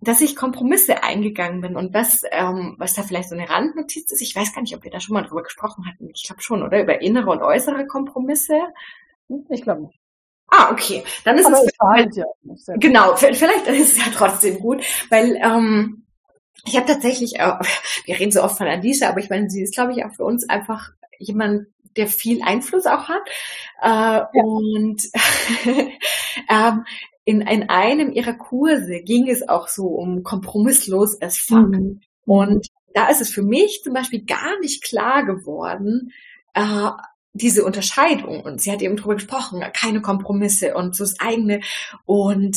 dass 0.00 0.20
ich 0.20 0.36
Kompromisse 0.36 1.02
eingegangen 1.02 1.60
bin. 1.60 1.76
Und 1.76 1.94
was, 1.94 2.22
ähm, 2.30 2.76
was 2.78 2.94
da 2.94 3.02
vielleicht 3.02 3.28
so 3.28 3.34
eine 3.34 3.48
Randnotiz 3.48 4.10
ist, 4.10 4.20
ich 4.20 4.34
weiß 4.34 4.54
gar 4.54 4.62
nicht, 4.62 4.74
ob 4.74 4.84
wir 4.84 4.90
da 4.90 5.00
schon 5.00 5.14
mal 5.14 5.22
drüber 5.22 5.42
gesprochen 5.42 5.86
hatten. 5.86 6.10
Ich 6.14 6.24
glaube 6.24 6.42
schon, 6.42 6.62
oder? 6.62 6.82
Über 6.82 7.00
innere 7.00 7.30
und 7.30 7.42
äußere 7.42 7.86
Kompromisse. 7.86 8.60
Ich 9.50 9.62
glaube 9.62 9.82
nicht. 9.82 9.98
Ah, 10.48 10.70
okay. 10.70 11.02
Dann 11.24 11.38
ist 11.38 11.46
Aber 11.46 11.56
es 11.56 11.72
halt, 11.80 12.16
ja 12.16 12.24
genau. 12.76 13.16
Vielleicht 13.16 13.66
ist 13.66 13.92
es 13.92 13.98
ja 13.98 14.12
trotzdem 14.12 14.58
gut, 14.60 14.84
weil 15.10 15.36
ähm, 15.36 16.04
ich 16.64 16.76
habe 16.76 16.86
tatsächlich, 16.86 17.38
äh, 17.38 17.52
wir 18.04 18.18
reden 18.18 18.32
so 18.32 18.42
oft 18.42 18.58
von 18.58 18.66
Alicia, 18.66 19.08
aber 19.08 19.20
ich 19.20 19.30
meine, 19.30 19.50
sie 19.50 19.62
ist, 19.62 19.74
glaube 19.74 19.92
ich, 19.92 20.04
auch 20.04 20.14
für 20.14 20.24
uns 20.24 20.48
einfach 20.48 20.90
jemand, 21.18 21.66
der 21.96 22.06
viel 22.06 22.42
Einfluss 22.42 22.86
auch 22.86 23.08
hat. 23.08 23.28
Äh, 23.82 23.88
ja. 23.88 24.28
Und 24.32 25.02
ähm, 26.48 26.84
in, 27.26 27.40
in 27.40 27.68
einem 27.68 28.12
ihrer 28.12 28.34
Kurse 28.34 29.00
ging 29.00 29.28
es 29.28 29.46
auch 29.46 29.68
so 29.68 29.88
um 29.88 30.22
kompromisslos 30.22 31.20
as 31.20 31.36
fuck. 31.36 31.68
Mhm. 31.68 32.00
Und 32.24 32.68
da 32.94 33.08
ist 33.08 33.20
es 33.20 33.30
für 33.30 33.42
mich 33.42 33.82
zum 33.82 33.92
Beispiel 33.92 34.24
gar 34.24 34.58
nicht 34.60 34.82
klar 34.82 35.26
geworden, 35.26 36.12
äh, 36.54 36.90
diese 37.32 37.64
Unterscheidung. 37.64 38.42
Und 38.42 38.62
sie 38.62 38.70
hat 38.70 38.80
eben 38.80 38.96
drüber 38.96 39.16
gesprochen, 39.16 39.60
keine 39.74 40.00
Kompromisse 40.00 40.74
und 40.74 40.94
so 40.94 41.02
das 41.02 41.18
eigene. 41.18 41.60
Und 42.04 42.56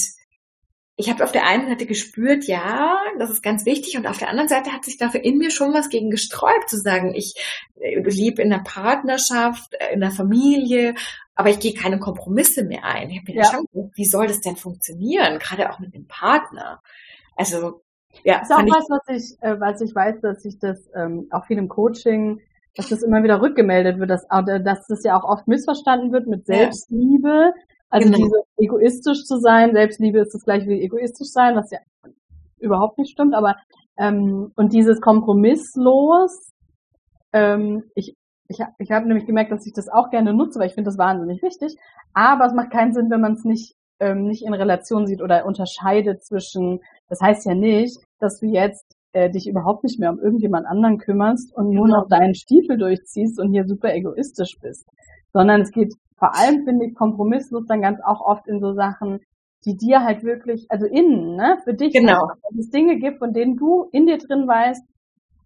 ich 0.97 1.09
habe 1.09 1.23
auf 1.23 1.31
der 1.31 1.47
einen 1.47 1.67
Seite 1.67 1.87
gespürt, 1.87 2.43
ja, 2.43 2.99
das 3.17 3.31
ist 3.31 3.41
ganz 3.41 3.65
wichtig, 3.65 3.97
und 3.97 4.05
auf 4.05 4.17
der 4.17 4.29
anderen 4.29 4.49
Seite 4.49 4.71
hat 4.71 4.85
sich 4.85 4.97
dafür 4.97 5.23
in 5.23 5.37
mir 5.37 5.49
schon 5.49 5.73
was 5.73 5.89
gegen 5.89 6.11
gesträubt, 6.11 6.69
zu 6.69 6.77
sagen, 6.77 7.15
ich 7.15 7.33
äh, 7.81 8.01
lebe 8.01 8.41
in 8.41 8.49
der 8.49 8.63
Partnerschaft, 8.65 9.73
äh, 9.79 9.93
in 9.93 10.01
der 10.01 10.11
Familie, 10.11 10.93
aber 11.39 11.49
ich 11.49 11.59
gehe 11.59 11.73
keine 11.73 11.99
Kompromisse 11.99 12.65
mehr 12.65 12.83
ein. 12.83 13.09
Ich 13.09 13.19
habe 13.19 13.31
mir 13.31 13.37
ja. 13.37 13.45
schon 13.45 13.65
gedacht, 13.71 13.91
wie 13.95 14.05
soll 14.05 14.27
das 14.27 14.41
denn 14.41 14.57
funktionieren, 14.57 15.39
gerade 15.39 15.71
auch 15.71 15.79
mit 15.79 15.93
dem 15.93 16.05
Partner? 16.07 16.81
Also 17.35 17.81
ja, 18.23 18.39
das 18.39 18.49
ist 18.49 18.55
auch 18.55 18.65
was, 18.65 18.89
was 18.89 19.07
ich, 19.07 19.41
äh, 19.41 19.59
was 19.59 19.81
ich 19.81 19.95
weiß, 19.95 20.21
dass 20.21 20.43
ich 20.43 20.59
das 20.59 20.89
ähm, 20.95 21.27
auch 21.31 21.45
viel 21.45 21.57
im 21.57 21.69
Coaching 21.69 22.41
dass 22.75 22.89
das 22.89 23.03
immer 23.03 23.23
wieder 23.23 23.41
rückgemeldet 23.41 23.99
wird, 23.99 24.09
dass, 24.09 24.25
dass 24.27 24.87
das 24.87 25.03
ja 25.03 25.19
auch 25.19 25.23
oft 25.23 25.47
missverstanden 25.47 26.11
wird 26.11 26.27
mit 26.27 26.45
Selbstliebe. 26.45 27.53
Also 27.89 28.09
genau. 28.09 28.23
diese 28.23 28.43
egoistisch 28.57 29.25
zu 29.25 29.39
sein, 29.39 29.73
Selbstliebe 29.73 30.19
ist 30.19 30.33
das 30.33 30.43
gleiche 30.43 30.67
wie 30.67 30.81
egoistisch 30.81 31.29
sein, 31.29 31.55
was 31.55 31.71
ja 31.71 31.79
überhaupt 32.59 32.97
nicht 32.97 33.11
stimmt, 33.11 33.33
aber 33.33 33.55
ähm, 33.97 34.51
und 34.55 34.73
dieses 34.73 35.01
kompromisslos, 35.01 36.51
ähm, 37.33 37.83
ich 37.95 38.15
ich, 38.49 38.59
ich 38.79 38.91
habe 38.91 39.07
nämlich 39.07 39.27
gemerkt, 39.27 39.51
dass 39.51 39.65
ich 39.65 39.73
das 39.73 39.89
auch 39.89 40.09
gerne 40.09 40.33
nutze, 40.33 40.59
weil 40.59 40.67
ich 40.67 40.73
finde 40.73 40.89
das 40.89 40.97
wahnsinnig 40.97 41.41
wichtig. 41.41 41.77
Aber 42.13 42.45
es 42.45 42.53
macht 42.53 42.71
keinen 42.71 42.93
Sinn, 42.93 43.09
wenn 43.09 43.21
man 43.21 43.33
es 43.33 43.45
nicht, 43.45 43.75
ähm, 43.99 44.23
nicht 44.25 44.43
in 44.43 44.53
Relation 44.53 45.05
sieht 45.05 45.21
oder 45.21 45.45
unterscheidet 45.45 46.23
zwischen, 46.23 46.79
das 47.07 47.21
heißt 47.21 47.45
ja 47.45 47.53
nicht, 47.53 47.97
dass 48.19 48.39
du 48.39 48.47
jetzt 48.47 48.85
äh, 49.13 49.29
dich 49.29 49.47
überhaupt 49.47 49.83
nicht 49.83 49.99
mehr 49.99 50.11
um 50.11 50.19
irgendjemand 50.19 50.65
anderen 50.65 50.97
kümmerst 50.97 51.55
und 51.55 51.69
nur 51.69 51.85
genau. 51.85 52.01
noch 52.01 52.09
deinen 52.09 52.33
Stiefel 52.33 52.77
durchziehst 52.77 53.39
und 53.39 53.51
hier 53.51 53.65
super 53.67 53.93
egoistisch 53.93 54.57
bist. 54.59 54.87
Sondern 55.31 55.61
es 55.61 55.71
geht 55.71 55.93
vor 56.17 56.35
allem, 56.35 56.65
finde 56.65 56.87
ich, 56.87 56.95
kompromisslos 56.95 57.67
dann 57.67 57.81
ganz 57.81 57.99
auch 58.03 58.21
oft 58.21 58.47
in 58.47 58.59
so 58.59 58.73
Sachen, 58.73 59.19
die 59.65 59.77
dir 59.77 60.03
halt 60.03 60.23
wirklich, 60.23 60.65
also 60.69 60.85
innen, 60.85 61.35
ne, 61.35 61.57
für 61.63 61.73
dich, 61.73 61.93
genau. 61.93 62.27
dass 62.27 62.59
es 62.59 62.69
Dinge 62.71 62.97
gibt, 62.97 63.19
von 63.19 63.33
denen 63.33 63.57
du 63.57 63.89
in 63.91 64.07
dir 64.07 64.17
drin 64.17 64.47
weißt, 64.47 64.83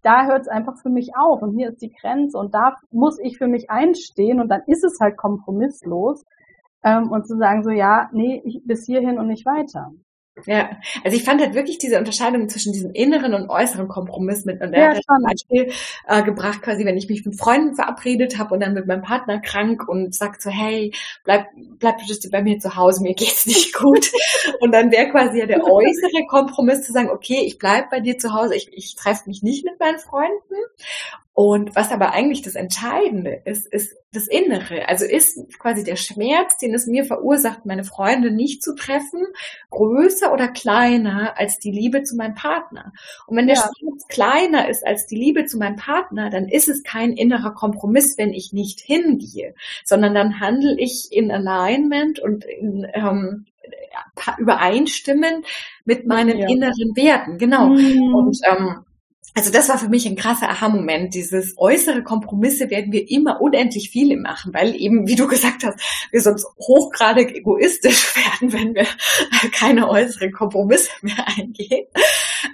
da 0.04 0.26
hört 0.26 0.42
es 0.42 0.48
einfach 0.48 0.76
für 0.80 0.90
mich 0.90 1.12
auf 1.16 1.42
und 1.42 1.56
hier 1.56 1.70
ist 1.70 1.82
die 1.82 1.92
Grenze 1.92 2.38
und 2.38 2.54
da 2.54 2.76
muss 2.90 3.18
ich 3.18 3.38
für 3.38 3.48
mich 3.48 3.70
einstehen 3.70 4.40
und 4.40 4.48
dann 4.48 4.62
ist 4.66 4.84
es 4.84 4.98
halt 5.00 5.16
kompromisslos 5.16 6.24
ähm, 6.84 7.10
und 7.10 7.26
zu 7.26 7.36
sagen 7.36 7.64
so, 7.64 7.70
ja, 7.70 8.10
nee, 8.12 8.42
ich, 8.44 8.60
bis 8.64 8.84
hierhin 8.86 9.18
und 9.18 9.28
nicht 9.28 9.46
weiter. 9.46 9.90
Ja, 10.46 10.70
also 11.04 11.16
ich 11.16 11.22
fand 11.22 11.40
halt 11.40 11.54
wirklich 11.54 11.78
diese 11.78 11.96
Unterscheidung 11.96 12.48
zwischen 12.48 12.72
diesem 12.72 12.90
inneren 12.90 13.34
und 13.34 13.48
äußeren 13.48 13.86
Kompromiss 13.86 14.44
mit 14.44 14.60
und 14.60 14.72
er 14.72 14.90
hat 14.90 14.96
ein 15.06 15.22
Beispiel 15.22 15.72
äh, 16.08 16.24
gebracht, 16.24 16.60
quasi, 16.60 16.84
wenn 16.84 16.96
ich 16.96 17.08
mich 17.08 17.24
mit 17.24 17.38
Freunden 17.38 17.76
verabredet 17.76 18.36
habe 18.36 18.54
und 18.54 18.60
dann 18.60 18.74
mit 18.74 18.86
meinem 18.86 19.02
Partner 19.02 19.40
krank 19.40 19.88
und 19.88 20.12
sagt 20.12 20.42
so, 20.42 20.50
hey, 20.50 20.92
bleib, 21.22 21.46
bleib 21.78 21.98
bitte 21.98 22.28
bei 22.30 22.42
mir 22.42 22.58
zu 22.58 22.74
Hause, 22.74 23.02
mir 23.02 23.14
geht's 23.14 23.46
nicht 23.46 23.74
gut. 23.74 24.10
und 24.60 24.72
dann 24.72 24.90
wäre 24.90 25.08
quasi 25.10 25.38
ja 25.38 25.46
der 25.46 25.64
äußere 25.64 26.26
Kompromiss 26.28 26.82
zu 26.82 26.92
sagen, 26.92 27.10
okay, 27.10 27.44
ich 27.46 27.58
bleib 27.58 27.90
bei 27.90 28.00
dir 28.00 28.18
zu 28.18 28.32
Hause, 28.32 28.56
ich, 28.56 28.72
ich 28.72 28.96
treffe 28.96 29.28
mich 29.28 29.42
nicht 29.42 29.64
mit 29.64 29.78
meinen 29.78 30.00
Freunden. 30.00 30.54
Und 31.34 31.74
was 31.74 31.90
aber 31.90 32.12
eigentlich 32.12 32.42
das 32.42 32.54
Entscheidende 32.54 33.42
ist, 33.44 33.66
ist 33.66 33.96
das 34.12 34.28
Innere. 34.28 34.88
Also 34.88 35.04
ist 35.04 35.36
quasi 35.58 35.82
der 35.82 35.96
Schmerz, 35.96 36.56
den 36.58 36.72
es 36.72 36.86
mir 36.86 37.04
verursacht, 37.04 37.66
meine 37.66 37.82
Freunde 37.82 38.30
nicht 38.30 38.62
zu 38.62 38.76
treffen, 38.76 39.26
größer 39.70 40.32
oder 40.32 40.46
kleiner 40.46 41.36
als 41.36 41.58
die 41.58 41.72
Liebe 41.72 42.04
zu 42.04 42.14
meinem 42.14 42.36
Partner. 42.36 42.92
Und 43.26 43.36
wenn 43.36 43.48
der 43.48 43.56
ja. 43.56 43.68
Schmerz 43.76 44.06
kleiner 44.06 44.68
ist 44.68 44.86
als 44.86 45.06
die 45.06 45.16
Liebe 45.16 45.44
zu 45.44 45.58
meinem 45.58 45.74
Partner, 45.74 46.30
dann 46.30 46.48
ist 46.48 46.68
es 46.68 46.84
kein 46.84 47.14
innerer 47.14 47.52
Kompromiss, 47.52 48.16
wenn 48.16 48.32
ich 48.32 48.52
nicht 48.52 48.78
hingehe, 48.78 49.56
sondern 49.84 50.14
dann 50.14 50.38
handle 50.38 50.76
ich 50.78 51.08
in 51.10 51.32
Alignment 51.32 52.20
und 52.20 52.44
in 52.44 52.86
ähm, 52.94 53.46
übereinstimmen 54.38 55.44
mit 55.84 56.06
meinen 56.06 56.38
ja. 56.38 56.48
inneren 56.48 56.94
Werten. 56.94 57.38
Genau. 57.38 57.70
Mhm. 57.70 58.14
Und 58.14 58.38
ähm, 58.48 58.84
also 59.34 59.50
das 59.50 59.68
war 59.68 59.78
für 59.78 59.88
mich 59.88 60.06
ein 60.06 60.14
krasser 60.14 60.48
Aha-Moment. 60.48 61.14
Dieses 61.14 61.54
äußere 61.58 62.04
Kompromisse 62.04 62.70
werden 62.70 62.92
wir 62.92 63.10
immer 63.10 63.40
unendlich 63.40 63.90
viele 63.90 64.16
machen, 64.16 64.54
weil 64.54 64.76
eben, 64.76 65.08
wie 65.08 65.16
du 65.16 65.26
gesagt 65.26 65.64
hast, 65.64 65.80
wir 66.12 66.20
sonst 66.20 66.46
hochgradig 66.58 67.34
egoistisch 67.34 68.14
werden, 68.40 68.52
wenn 68.52 68.74
wir 68.74 68.86
keine 69.50 69.88
äußeren 69.88 70.30
Kompromisse 70.30 70.90
mehr 71.02 71.26
eingehen. 71.36 71.86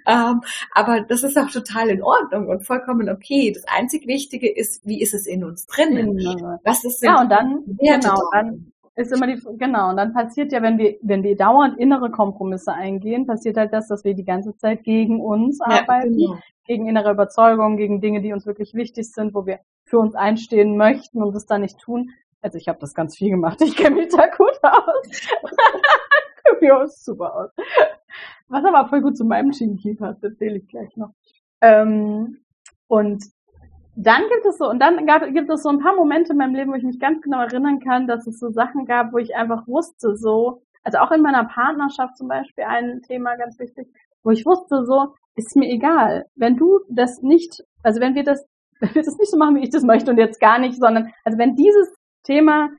Ähm, 0.07 0.41
aber 0.73 1.03
das 1.03 1.23
ist 1.23 1.37
auch 1.37 1.51
total 1.51 1.91
in 1.91 2.03
Ordnung 2.03 2.49
und 2.49 2.67
vollkommen 2.67 3.11
okay. 3.11 3.53
Das 3.53 3.65
einzig 3.69 4.07
Wichtige 4.07 4.51
ist, 4.51 4.87
wie 4.87 5.03
ist 5.03 5.13
es 5.13 5.27
in 5.27 5.45
uns 5.45 5.67
drinnen? 5.67 6.17
Was 6.65 6.85
ist 6.85 7.03
denn 7.03 7.11
ja, 7.11 7.21
und 7.21 7.29
dann, 7.29 7.63
genau, 7.79 8.17
dann 8.33 8.73
ist 9.01 9.13
immer 9.13 9.27
die, 9.27 9.41
genau, 9.57 9.91
und 9.91 9.97
dann 9.97 10.13
passiert 10.13 10.53
ja, 10.53 10.63
wenn 10.63 10.79
wir, 10.79 10.97
wenn 11.03 11.23
wir 11.23 11.37
dauernd 11.37 11.79
innere 11.79 12.11
Kompromisse 12.11 12.73
eingehen, 12.73 13.27
passiert 13.27 13.57
halt 13.57 13.73
das, 13.73 13.89
dass 13.89 14.05
wir 14.05 14.15
die 14.15 14.25
ganze 14.25 14.57
Zeit 14.57 14.85
gegen 14.85 15.21
uns 15.21 15.59
ja, 15.59 15.81
arbeiten, 15.81 16.17
genau. 16.17 16.39
gegen 16.67 16.87
innere 16.87 17.13
Überzeugungen, 17.13 17.77
gegen 17.77 18.01
Dinge, 18.01 18.21
die 18.21 18.33
uns 18.33 18.47
wirklich 18.47 18.75
wichtig 18.75 19.11
sind, 19.13 19.35
wo 19.35 19.47
wir 19.47 19.61
für 19.85 19.99
uns 19.99 20.15
einstehen 20.15 20.77
möchten 20.77 21.23
und 21.23 21.35
das 21.35 21.47
dann 21.47 21.63
nicht 21.63 21.79
tun. 21.79 22.11
Also 22.43 22.59
ich 22.59 22.69
habe 22.69 22.79
das 22.79 22.95
ganz 22.95 23.17
viel 23.17 23.31
gemacht, 23.31 23.61
ich 23.63 23.77
kenne 23.77 23.97
mich 23.97 24.09
da 24.09 24.27
gut 24.27 24.59
aus. 24.63 25.29
ja, 26.61 26.87
super 26.87 27.35
aus. 27.35 27.51
Was 28.49 28.65
aber 28.65 28.89
voll 28.89 29.03
gut 29.03 29.17
zu 29.17 29.25
meinem 29.25 29.53
Chinky 29.53 29.95
passt, 29.95 30.23
erzähle 30.25 30.59
ich 30.59 30.69
gleich 30.69 30.97
noch. 30.97 31.11
Ähm, 31.61 32.39
und 32.89 33.25
dann 34.03 34.23
gibt 34.29 34.47
es 34.47 34.59
so, 34.59 34.69
und 34.69 34.79
dann 34.79 35.07
gab, 35.07 35.23
gibt 35.33 35.51
es 35.51 35.63
so 35.63 35.69
ein 35.69 35.79
paar 35.79 35.95
Momente 35.95 36.33
in 36.33 36.39
meinem 36.39 36.55
Leben, 36.55 36.73
wo 36.73 36.77
ich 36.77 36.85
mich 36.85 36.99
ganz 36.99 37.21
genau 37.21 37.43
erinnern 37.43 37.81
kann, 37.81 38.07
dass 38.07 38.27
es 38.27 38.39
so 38.39 38.51
Sachen 38.51 38.87
gab, 38.87 39.13
wo 39.13 39.19
ich 39.19 39.37
einfach 39.37 39.67
wusste, 39.67 40.17
so, 40.17 40.63
also 40.83 40.99
auch 40.99 41.11
in 41.11 41.23
meiner 41.23 41.45
Partnerschaft 41.45 42.17
zum 42.17 42.29
Beispiel 42.29 42.65
ein 42.65 43.03
Thema 43.03 43.37
ganz 43.37 43.59
wichtig, 43.59 43.89
wo 44.23 44.31
ich 44.31 44.47
wusste, 44.47 44.85
so, 44.87 45.15
ist 45.37 45.55
mir 45.57 45.69
egal. 45.71 46.27
Wenn 46.35 46.57
du 46.57 46.81
das 46.89 47.21
nicht, 47.23 47.63
also 47.83 48.01
wenn 48.01 48.15
wir 48.15 48.25
das, 48.25 48.45
wenn 48.81 48.95
wir 48.95 49.03
das 49.03 49.19
nicht 49.19 49.31
so 49.31 49.37
machen, 49.37 49.57
wie 49.57 49.65
ich 49.65 49.71
das 49.71 49.83
möchte 49.83 50.11
und 50.11 50.19
jetzt 50.19 50.41
gar 50.41 50.59
nicht, 50.59 50.79
sondern, 50.79 51.13
also 51.25 51.37
wenn 51.39 51.55
dieses 51.55 51.95
Thema 52.25 52.71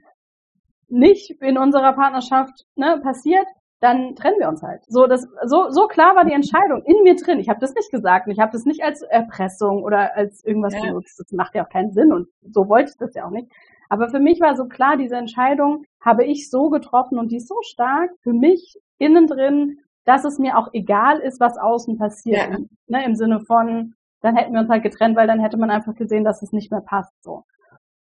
nicht 0.88 1.32
in 1.42 1.58
unserer 1.58 1.94
Partnerschaft 1.94 2.66
ne, 2.76 3.00
passiert, 3.02 3.48
dann 3.82 4.16
trennen 4.16 4.40
wir 4.40 4.48
uns 4.48 4.62
halt. 4.62 4.84
So, 4.88 5.08
das, 5.08 5.28
so, 5.46 5.70
so 5.72 5.88
klar 5.88 6.16
war 6.16 6.24
die 6.24 6.34
Entscheidung 6.34 6.84
in 6.86 7.02
mir 7.04 7.16
drin. 7.16 7.40
Ich 7.40 7.50
habe 7.50 7.60
das 7.60 7.74
nicht 7.74 7.92
gesagt 7.92 8.28
und 8.28 8.32
ich 8.32 8.40
habe 8.40 8.52
das 8.52 8.64
nicht 8.64 8.84
als 8.84 9.02
Erpressung 9.02 9.84
oder 9.84 10.16
als 10.16 10.46
irgendwas 10.46 10.76
ja. 10.76 10.82
benutzt. 10.82 11.20
Das 11.20 11.32
macht 11.32 11.56
ja 11.56 11.66
auch 11.66 11.70
keinen 11.70 11.92
Sinn 11.92 12.14
und 12.14 12.28
so 12.44 12.70
wollte 12.70 12.92
ich 12.92 12.98
das 12.98 13.16
ja 13.16 13.26
auch 13.26 13.32
nicht. 13.32 13.52
Aber 13.90 14.10
für 14.10 14.20
mich 14.20 14.40
war 14.40 14.56
so 14.56 14.66
klar, 14.66 14.98
diese 14.98 15.16
Entscheidung 15.16 15.84
habe 16.00 16.24
ich 16.24 16.50
so 16.50 16.70
getroffen 16.70 17.18
und 17.18 17.32
die 17.32 17.38
ist 17.38 17.48
so 17.48 17.58
stark 17.64 18.12
für 18.22 18.34
mich 18.34 18.78
innen 19.00 19.26
drin, 19.26 19.80
dass 20.06 20.26
es 20.26 20.38
mir 20.38 20.58
auch 20.58 20.70
egal 20.74 21.20
ist, 21.20 21.40
was 21.40 21.58
außen 21.58 21.98
passiert. 21.98 22.52
Ja. 22.52 22.58
Ne, 22.88 23.06
Im 23.06 23.16
Sinne 23.16 23.40
von, 23.40 23.96
dann 24.22 24.36
hätten 24.36 24.54
wir 24.54 24.62
uns 24.62 24.70
halt 24.70 24.84
getrennt, 24.84 25.18
weil 25.18 25.28
dann 25.28 25.40
hätte 25.40 25.58
man 25.58 25.72
einfach 25.72 25.96
gesehen, 25.96 26.24
dass 26.24 26.44
es 26.44 26.54
nicht 26.54 26.72
mehr 26.72 26.82
passt. 26.82 27.14
So. 27.24 27.46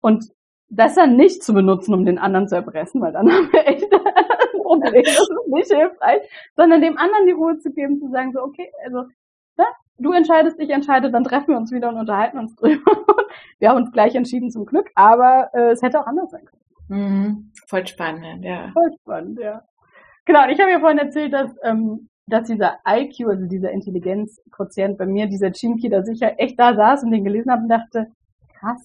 Und 0.00 0.24
besser 0.68 1.06
nicht 1.06 1.44
zu 1.44 1.54
benutzen, 1.54 1.94
um 1.94 2.04
den 2.04 2.18
anderen 2.18 2.48
zu 2.48 2.56
erpressen, 2.56 3.00
weil 3.00 3.12
dann 3.12 3.30
haben 3.32 3.52
wir 3.52 3.66
echt 3.66 3.86
Problem, 4.80 5.02
das 5.04 5.20
ist 5.20 5.48
nicht 5.48 5.72
hilfreich, 5.72 6.22
sondern 6.56 6.80
dem 6.80 6.98
anderen 6.98 7.26
die 7.26 7.32
Ruhe 7.32 7.58
zu 7.58 7.72
geben, 7.72 7.98
zu 7.98 8.10
sagen, 8.10 8.32
so, 8.32 8.42
okay, 8.42 8.70
also, 8.84 9.02
ne, 9.56 9.64
du 9.98 10.12
entscheidest, 10.12 10.58
ich 10.58 10.70
entscheide, 10.70 11.10
dann 11.10 11.24
treffen 11.24 11.48
wir 11.48 11.56
uns 11.56 11.72
wieder 11.72 11.88
und 11.88 11.96
unterhalten 11.96 12.38
uns 12.38 12.54
drüber. 12.56 12.90
wir 13.58 13.68
haben 13.68 13.82
uns 13.82 13.92
gleich 13.92 14.14
entschieden 14.14 14.50
zum 14.50 14.66
Glück, 14.66 14.90
aber 14.94 15.50
äh, 15.52 15.70
es 15.70 15.82
hätte 15.82 16.00
auch 16.00 16.06
anders 16.06 16.30
sein 16.30 16.44
können. 16.44 16.62
Mhm, 16.88 17.52
voll 17.66 17.86
spannend, 17.86 18.44
ja. 18.44 18.70
Voll 18.72 18.92
spannend, 19.00 19.38
ja. 19.38 19.62
Genau, 20.24 20.44
und 20.44 20.50
ich 20.50 20.60
habe 20.60 20.70
ja 20.70 20.80
vorhin 20.80 20.98
erzählt, 20.98 21.32
dass, 21.32 21.50
ähm, 21.62 22.08
dass 22.26 22.46
dieser 22.46 22.78
IQ, 22.86 23.28
also 23.28 23.46
dieser 23.46 23.70
Intelligenzquotient 23.70 24.98
bei 24.98 25.06
mir, 25.06 25.26
dieser 25.26 25.50
Chimki, 25.50 25.88
dass 25.88 26.08
ich 26.08 26.20
ja 26.20 26.28
echt 26.28 26.58
da 26.58 26.74
saß 26.74 27.04
und 27.04 27.10
den 27.10 27.24
gelesen 27.24 27.50
habe 27.50 27.62
und 27.62 27.68
dachte, 27.68 28.12
krass, 28.58 28.84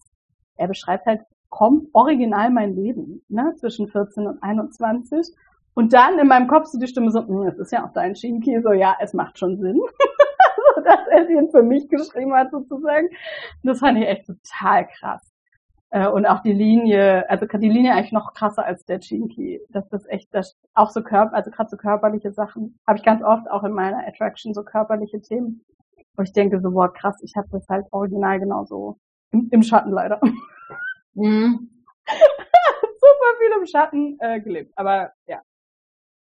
er 0.55 0.67
beschreibt 0.67 1.05
halt 1.05 1.21
kommt 1.49 1.87
original 1.93 2.49
mein 2.49 2.75
Leben, 2.75 3.23
ne, 3.29 3.53
zwischen 3.57 3.87
14 3.87 4.27
und 4.27 4.43
21. 4.43 5.33
Und 5.77 5.93
dann 5.93 6.17
in 6.17 6.27
meinem 6.27 6.47
Kopf 6.47 6.65
so 6.65 6.79
die 6.79 6.87
Stimme 6.87 7.11
so, 7.11 7.19
hm, 7.19 7.43
es 7.43 7.59
ist 7.59 7.71
ja 7.71 7.85
auch 7.85 7.93
dein 7.93 8.15
Shinki, 8.15 8.61
so 8.63 8.71
ja, 8.71 8.97
es 8.99 9.13
macht 9.13 9.37
schon 9.37 9.59
Sinn. 9.59 9.75
so, 10.75 10.81
dass 10.81 11.05
er 11.11 11.25
den 11.25 11.51
für 11.51 11.61
mich 11.61 11.87
geschrieben 11.87 12.33
hat 12.33 12.49
sozusagen. 12.49 13.09
Das 13.61 13.77
fand 13.77 13.99
ich 13.99 14.07
echt 14.07 14.25
total 14.25 14.87
krass. 14.87 15.31
Äh, 15.91 16.07
und 16.07 16.25
auch 16.25 16.41
die 16.41 16.51
Linie, 16.51 17.29
also 17.29 17.45
die 17.45 17.69
Linie 17.69 17.93
eigentlich 17.93 18.11
noch 18.11 18.33
krasser 18.33 18.65
als 18.65 18.85
der 18.85 19.01
Chinky. 19.01 19.61
Dass 19.69 19.87
das 19.89 20.07
echt, 20.07 20.33
das 20.33 20.57
auch 20.73 20.89
so 20.89 21.03
körper, 21.03 21.35
also 21.35 21.51
gerade 21.51 21.69
so 21.69 21.77
körperliche 21.77 22.31
Sachen, 22.31 22.79
habe 22.87 22.97
ich 22.97 23.05
ganz 23.05 23.21
oft 23.21 23.47
auch 23.47 23.63
in 23.63 23.73
meiner 23.73 23.99
Attraction 24.07 24.55
so 24.55 24.63
körperliche 24.63 25.21
Themen, 25.21 25.63
wo 26.15 26.23
ich 26.23 26.33
denke 26.33 26.59
so, 26.59 26.71
boah, 26.71 26.91
krass, 26.91 27.21
ich 27.21 27.33
habe 27.37 27.49
das 27.51 27.67
halt 27.69 27.85
original 27.91 28.39
genauso 28.39 28.97
im, 29.31 29.47
im 29.51 29.61
Schatten 29.61 29.91
leider. 29.91 30.19
Mhm. 31.13 31.69
Super 32.07 33.37
viel 33.37 33.59
im 33.59 33.65
Schatten 33.67 34.17
äh, 34.19 34.41
gelebt. 34.41 34.71
Aber 34.75 35.11
ja, 35.27 35.41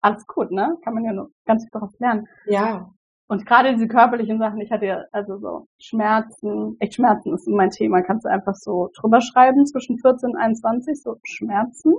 alles 0.04 0.26
gut, 0.26 0.50
ne? 0.50 0.76
Kann 0.84 0.94
man 0.94 1.04
ja 1.04 1.12
nur 1.12 1.30
ganz 1.46 1.64
viel 1.64 1.70
daraus 1.72 1.98
lernen. 1.98 2.28
Ja. 2.46 2.90
Und 3.26 3.46
gerade 3.46 3.72
diese 3.72 3.88
körperlichen 3.88 4.38
Sachen, 4.38 4.60
ich 4.60 4.70
hatte 4.70 4.84
ja 4.84 5.04
also 5.10 5.38
so 5.38 5.66
Schmerzen, 5.78 6.76
echt 6.78 6.94
Schmerzen 6.94 7.32
ist 7.32 7.48
mein 7.48 7.70
Thema, 7.70 8.02
kannst 8.02 8.26
du 8.26 8.28
einfach 8.30 8.54
so 8.54 8.90
drüber 8.94 9.22
schreiben 9.22 9.66
zwischen 9.66 9.98
14 9.98 10.30
und 10.30 10.36
21, 10.36 11.02
so 11.02 11.16
Schmerzen. 11.24 11.94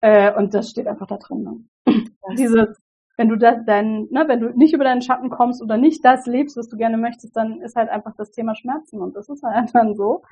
Äh, 0.00 0.34
und 0.34 0.54
das 0.54 0.70
steht 0.70 0.86
einfach 0.86 1.06
da 1.06 1.18
drin. 1.18 1.42
Ne? 1.86 2.04
Dieses, 2.38 2.80
wenn 3.18 3.28
du 3.28 3.36
das 3.36 3.58
dann, 3.66 4.08
ne, 4.10 4.24
wenn 4.28 4.40
du 4.40 4.48
nicht 4.56 4.72
über 4.72 4.84
deinen 4.84 5.02
Schatten 5.02 5.28
kommst 5.28 5.62
oder 5.62 5.76
nicht 5.76 6.02
das 6.02 6.24
lebst, 6.24 6.56
was 6.56 6.68
du 6.68 6.78
gerne 6.78 6.96
möchtest, 6.96 7.36
dann 7.36 7.60
ist 7.60 7.76
halt 7.76 7.90
einfach 7.90 8.14
das 8.16 8.30
Thema 8.30 8.54
Schmerzen 8.54 9.02
und 9.02 9.14
das 9.14 9.28
ist 9.28 9.42
halt 9.42 9.70
dann 9.74 9.94
so. 9.94 10.22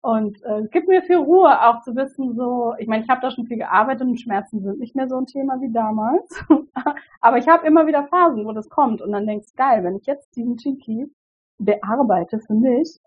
Und 0.00 0.42
äh, 0.44 0.60
es 0.60 0.70
gibt 0.70 0.88
mir 0.88 1.02
viel 1.02 1.16
Ruhe, 1.16 1.60
auch 1.60 1.82
zu 1.82 1.96
wissen, 1.96 2.36
so, 2.36 2.74
ich 2.78 2.86
meine, 2.86 3.02
ich 3.02 3.10
habe 3.10 3.20
da 3.20 3.30
schon 3.30 3.46
viel 3.46 3.58
gearbeitet 3.58 4.06
und 4.06 4.20
Schmerzen 4.20 4.62
sind 4.62 4.78
nicht 4.78 4.94
mehr 4.94 5.08
so 5.08 5.16
ein 5.16 5.26
Thema 5.26 5.60
wie 5.60 5.72
damals. 5.72 6.44
Aber 7.20 7.38
ich 7.38 7.48
habe 7.48 7.66
immer 7.66 7.86
wieder 7.86 8.06
Phasen, 8.06 8.44
wo 8.44 8.52
das 8.52 8.68
kommt. 8.68 9.02
Und 9.02 9.12
dann 9.12 9.26
denkst 9.26 9.48
du, 9.50 9.56
geil, 9.56 9.82
wenn 9.82 9.96
ich 9.96 10.06
jetzt 10.06 10.34
diesen 10.36 10.56
Chinky 10.56 11.12
bearbeite 11.58 12.38
für 12.38 12.54
mich, 12.54 13.00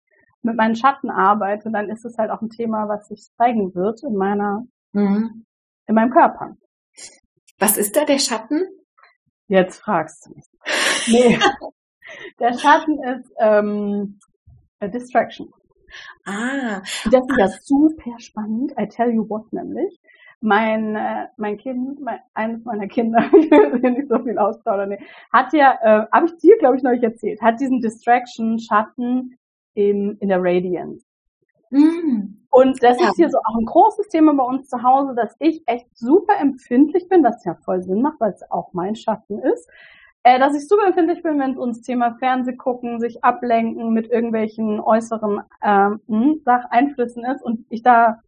mit 0.43 0.57
meinen 0.57 0.75
Schatten 0.75 1.09
arbeite, 1.09 1.71
dann 1.71 1.89
ist 1.89 2.03
es 2.03 2.17
halt 2.17 2.31
auch 2.31 2.41
ein 2.41 2.49
Thema, 2.49 2.89
was 2.89 3.07
sich 3.07 3.31
zeigen 3.37 3.73
wird 3.75 4.03
in 4.03 4.15
meiner, 4.15 4.65
mhm. 4.91 5.45
in 5.87 5.95
meinem 5.95 6.11
Körper. 6.11 6.57
Was 7.59 7.77
ist 7.77 7.95
da 7.95 8.05
der 8.05 8.19
Schatten? 8.19 8.67
Jetzt 9.47 9.79
fragst 9.79 10.25
du 10.25 10.33
mich. 10.33 10.45
Nee. 11.07 11.39
der 12.39 12.57
Schatten 12.57 13.01
ist 13.03 13.31
ähm, 13.37 14.19
a 14.79 14.87
Distraction. 14.87 15.53
Ah. 16.25 16.81
Das 17.11 17.23
ist 17.27 17.37
ja 17.37 17.47
super 17.47 18.19
spannend. 18.19 18.73
I 18.79 18.87
tell 18.87 19.09
you 19.09 19.27
what 19.27 19.51
nämlich. 19.51 19.99
Mein, 20.43 20.95
äh, 20.95 21.27
mein 21.37 21.57
Kind, 21.57 22.01
mein, 22.01 22.19
eines 22.33 22.65
meiner 22.65 22.87
Kinder, 22.87 23.19
ich 23.37 23.51
will 23.51 23.91
nicht 23.91 24.09
so 24.09 24.17
viel 24.23 24.39
ausplaudern, 24.39 24.89
nee, 24.89 24.99
hat 25.31 25.53
ja, 25.53 25.77
äh, 25.83 26.07
habe 26.11 26.25
ich 26.25 26.37
dir, 26.37 26.57
glaube 26.57 26.77
ich, 26.77 26.83
neulich 26.83 27.03
erzählt, 27.03 27.39
hat 27.43 27.59
diesen 27.59 27.79
Distraction 27.79 28.57
Schatten 28.57 29.37
im, 29.75 30.17
in 30.19 30.29
der 30.29 30.39
Radiance. 30.41 31.05
Mm. 31.69 32.41
Und 32.49 32.83
das 32.83 32.99
ja. 32.99 33.09
ist 33.09 33.15
hier 33.15 33.29
so 33.29 33.37
auch 33.37 33.57
ein 33.57 33.65
großes 33.65 34.09
Thema 34.09 34.33
bei 34.33 34.43
uns 34.43 34.67
zu 34.67 34.83
Hause, 34.83 35.15
dass 35.15 35.35
ich 35.39 35.63
echt 35.67 35.87
super 35.97 36.33
empfindlich 36.39 37.07
bin, 37.07 37.23
was 37.23 37.45
ja 37.45 37.55
voll 37.63 37.81
Sinn 37.81 38.01
macht, 38.01 38.19
weil 38.19 38.33
es 38.33 38.43
auch 38.51 38.73
mein 38.73 38.95
Schatten 38.95 39.39
ist. 39.39 39.69
Äh, 40.23 40.39
dass 40.39 40.55
ich 40.55 40.67
super 40.67 40.85
empfindlich 40.85 41.23
bin, 41.23 41.39
wenn 41.39 41.51
es 41.51 41.57
ums 41.57 41.81
Thema 41.81 42.15
Fernseh 42.19 42.55
gucken, 42.55 42.99
sich 42.99 43.23
ablenken 43.23 43.91
mit 43.91 44.09
irgendwelchen 44.11 44.79
äußeren 44.79 45.41
ähm, 45.63 45.99
hm, 46.07 46.41
Sacheinflüssen 46.45 47.25
ist 47.25 47.41
und 47.41 47.65
ich 47.69 47.81
da 47.81 48.19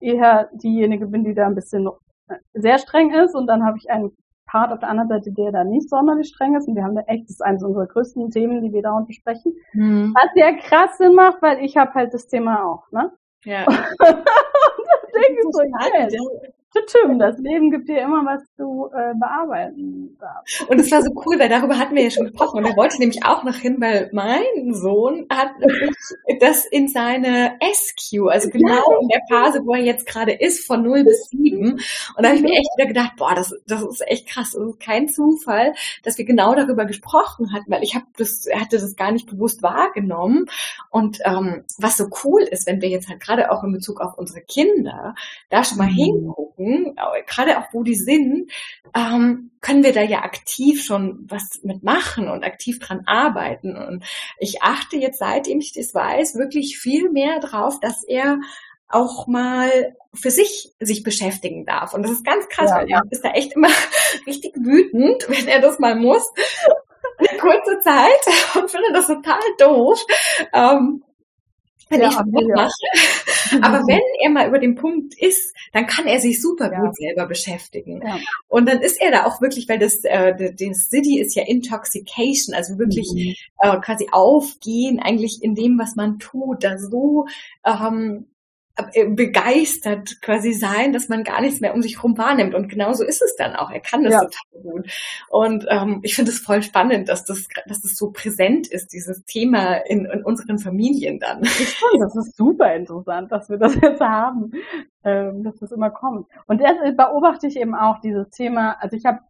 eher 0.00 0.50
diejenige 0.52 1.06
bin, 1.06 1.22
die 1.22 1.34
da 1.34 1.46
ein 1.46 1.54
bisschen 1.54 1.88
äh, 2.28 2.34
sehr 2.54 2.78
streng 2.78 3.12
ist 3.12 3.36
und 3.36 3.46
dann 3.46 3.64
habe 3.64 3.78
ich 3.78 3.88
einen 3.88 4.16
Part 4.46 4.72
auf 4.72 4.80
der 4.80 4.88
anderen 4.88 5.08
Seite, 5.08 5.30
der 5.30 5.52
da 5.52 5.62
nicht 5.62 5.88
sonderlich 5.88 6.28
streng 6.28 6.56
ist 6.56 6.66
und 6.66 6.74
wir 6.74 6.82
haben 6.82 6.96
da 6.96 7.02
echt, 7.02 7.24
das 7.24 7.36
ist 7.36 7.40
eines 7.40 7.62
unserer 7.62 7.86
größten 7.86 8.30
Themen, 8.30 8.60
die 8.60 8.72
wir 8.72 8.82
dauernd 8.82 9.06
besprechen, 9.06 9.54
mhm. 9.74 10.12
was 10.14 10.30
sehr 10.34 10.54
krass 10.56 10.98
Sinn 10.98 11.14
macht, 11.14 11.40
weil 11.40 11.64
ich 11.64 11.76
habe 11.76 11.94
halt 11.94 12.12
das 12.12 12.26
Thema 12.26 12.64
auch, 12.64 12.90
ne? 12.90 13.12
Ja. 13.44 13.64
und 13.66 13.76
dann 13.76 14.24
denke 15.14 15.40
ich 15.40 15.52
so, 15.52 15.62
yes. 15.62 16.52
Tim, 16.80 17.18
das 17.18 17.38
Leben 17.38 17.70
gibt 17.70 17.88
dir 17.88 17.98
immer 17.98 18.24
was 18.24 18.42
zu 18.56 18.88
äh, 18.94 19.14
bearbeiten. 19.18 20.16
Und 20.68 20.80
es 20.80 20.90
war 20.90 21.02
so 21.02 21.10
cool, 21.26 21.38
weil 21.38 21.48
darüber 21.48 21.78
hatten 21.78 21.94
wir 21.94 22.02
ja 22.02 22.10
schon 22.10 22.26
gesprochen. 22.26 22.58
Und 22.58 22.64
er 22.64 22.76
wollte 22.76 22.98
nämlich 22.98 23.24
auch 23.24 23.44
noch 23.44 23.56
hin, 23.56 23.76
weil 23.78 24.08
mein 24.12 24.72
Sohn 24.72 25.26
hat 25.30 25.50
das 26.40 26.64
in 26.66 26.88
seine 26.88 27.58
SQ, 27.60 28.28
also 28.28 28.48
genau 28.48 29.00
in 29.00 29.08
der 29.08 29.20
Phase, 29.28 29.60
wo 29.64 29.74
er 29.74 29.82
jetzt 29.82 30.06
gerade 30.06 30.32
ist, 30.32 30.66
von 30.66 30.82
0 30.82 31.04
bis 31.04 31.28
7. 31.28 31.72
Und 31.72 31.82
da 32.16 32.28
habe 32.28 32.36
ich 32.36 32.42
mir 32.42 32.52
echt 32.52 32.70
wieder 32.76 32.88
gedacht, 32.88 33.12
boah, 33.16 33.34
das, 33.34 33.54
das 33.66 33.82
ist 33.82 34.02
echt 34.06 34.28
krass. 34.28 34.52
Das 34.52 34.62
ist 34.62 34.80
kein 34.80 35.08
Zufall, 35.08 35.74
dass 36.02 36.16
wir 36.16 36.24
genau 36.24 36.54
darüber 36.54 36.86
gesprochen 36.86 37.52
hatten, 37.52 37.70
weil 37.70 37.82
ich 37.82 37.94
hab 37.94 38.04
das, 38.16 38.46
hatte 38.54 38.78
das 38.78 38.96
gar 38.96 39.12
nicht 39.12 39.28
bewusst 39.28 39.62
wahrgenommen. 39.62 40.46
Und 40.90 41.18
ähm, 41.24 41.64
was 41.78 41.96
so 41.96 42.06
cool 42.24 42.42
ist, 42.42 42.66
wenn 42.66 42.80
wir 42.80 42.88
jetzt 42.88 43.08
halt 43.08 43.20
gerade 43.20 43.50
auch 43.50 43.62
in 43.62 43.72
Bezug 43.72 44.00
auf 44.00 44.16
unsere 44.16 44.40
Kinder 44.40 45.14
da 45.50 45.64
schon 45.64 45.78
mal 45.78 45.90
mhm. 45.90 45.96
hingucken, 45.96 46.61
gucken, 46.62 46.96
gerade 47.26 47.58
auch 47.58 47.66
wo 47.72 47.82
die 47.82 47.94
sind, 47.94 48.50
ähm, 48.94 49.50
können 49.60 49.84
wir 49.84 49.92
da 49.92 50.02
ja 50.02 50.22
aktiv 50.22 50.84
schon 50.84 51.26
was 51.28 51.60
mitmachen 51.62 52.28
und 52.28 52.44
aktiv 52.44 52.78
dran 52.78 53.02
arbeiten. 53.06 53.76
Und 53.76 54.04
ich 54.38 54.62
achte 54.62 54.96
jetzt, 54.96 55.18
seitdem 55.18 55.60
ich 55.60 55.72
das 55.72 55.94
weiß, 55.94 56.36
wirklich 56.36 56.78
viel 56.78 57.10
mehr 57.10 57.40
drauf, 57.40 57.80
dass 57.80 58.04
er 58.04 58.40
auch 58.88 59.26
mal 59.26 59.96
für 60.14 60.30
sich 60.30 60.74
sich 60.78 61.02
beschäftigen 61.02 61.64
darf. 61.64 61.94
Und 61.94 62.02
das 62.02 62.12
ist 62.12 62.24
ganz 62.24 62.48
krass, 62.48 62.70
ja, 62.70 62.76
weil 62.76 62.90
er 62.90 63.02
ist 63.10 63.24
da 63.24 63.30
echt 63.30 63.54
immer 63.54 63.70
richtig 64.26 64.54
wütend, 64.56 65.24
wenn 65.28 65.48
er 65.48 65.60
das 65.60 65.78
mal 65.78 65.96
muss. 65.96 66.30
Eine 67.18 67.38
kurze 67.38 67.78
Zeit 67.80 68.54
und 68.56 68.70
finde 68.70 68.92
das 68.92 69.06
total 69.06 69.40
doof. 69.58 70.04
Ähm, 70.52 71.02
wenn 71.88 72.00
ja, 72.00 72.08
ich 72.08 72.16
mache. 72.54 72.70
Aber 73.62 73.78
wenn 73.86 74.00
er 74.22 74.30
mal 74.30 74.48
über 74.48 74.58
den 74.58 74.74
Punkt 74.74 75.14
ist, 75.20 75.54
dann 75.72 75.86
kann 75.86 76.06
er 76.06 76.20
sich 76.20 76.40
super 76.40 76.72
ja. 76.72 76.80
gut 76.80 76.96
selber 76.96 77.26
beschäftigen. 77.26 78.02
Ja. 78.04 78.18
Und 78.48 78.68
dann 78.68 78.80
ist 78.80 79.00
er 79.00 79.10
da 79.10 79.26
auch 79.26 79.40
wirklich, 79.40 79.68
weil 79.68 79.78
das, 79.78 80.04
äh, 80.04 80.34
das 80.34 80.90
City 80.90 81.20
ist 81.20 81.34
ja 81.34 81.44
Intoxication, 81.46 82.54
also 82.54 82.78
wirklich 82.78 83.08
mhm. 83.14 83.34
äh, 83.58 83.80
quasi 83.80 84.08
aufgehen 84.10 85.00
eigentlich 85.00 85.42
in 85.42 85.54
dem, 85.54 85.78
was 85.78 85.96
man 85.96 86.18
tut, 86.18 86.64
da 86.64 86.78
so 86.78 87.26
ähm, 87.64 88.26
äh, 88.26 88.31
begeistert 88.74 90.22
quasi 90.22 90.52
sein, 90.52 90.92
dass 90.92 91.08
man 91.08 91.24
gar 91.24 91.40
nichts 91.40 91.60
mehr 91.60 91.74
um 91.74 91.82
sich 91.82 91.96
herum 91.96 92.16
wahrnimmt. 92.16 92.54
Und 92.54 92.68
genauso 92.68 93.04
ist 93.04 93.22
es 93.22 93.36
dann 93.36 93.54
auch. 93.54 93.70
Er 93.70 93.80
kann 93.80 94.02
das 94.02 94.14
ja. 94.14 94.20
total 94.20 94.62
gut. 94.62 94.90
Und 95.28 95.66
ähm, 95.68 96.00
ich 96.02 96.14
finde 96.14 96.30
es 96.30 96.38
voll 96.38 96.62
spannend, 96.62 97.08
dass 97.08 97.24
das, 97.24 97.46
dass 97.66 97.82
das 97.82 97.96
so 97.96 98.10
präsent 98.12 98.66
ist, 98.68 98.92
dieses 98.92 99.24
Thema 99.24 99.74
in, 99.74 100.06
in 100.06 100.24
unseren 100.24 100.58
Familien 100.58 101.20
dann. 101.20 101.42
Das 101.42 102.16
ist 102.16 102.36
super 102.36 102.74
interessant, 102.74 103.30
dass 103.30 103.48
wir 103.48 103.58
das 103.58 103.74
jetzt 103.80 104.00
haben, 104.00 104.52
ähm, 105.04 105.44
dass 105.44 105.56
das 105.58 105.72
immer 105.72 105.90
kommt. 105.90 106.26
Und 106.46 106.60
das 106.60 106.76
beobachte 106.96 107.46
ich 107.46 107.56
eben 107.56 107.74
auch 107.74 108.00
dieses 108.00 108.30
Thema. 108.30 108.76
Also 108.80 108.96
ich 108.96 109.04
habe 109.04 109.20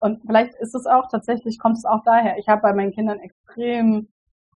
und 0.00 0.22
vielleicht 0.26 0.54
ist 0.54 0.74
es 0.74 0.86
auch 0.86 1.08
tatsächlich, 1.08 1.58
kommt 1.58 1.76
es 1.76 1.84
auch 1.84 2.02
daher. 2.04 2.38
Ich 2.38 2.48
habe 2.48 2.62
bei 2.62 2.72
meinen 2.72 2.92
Kindern 2.92 3.20
extrem 3.20 4.08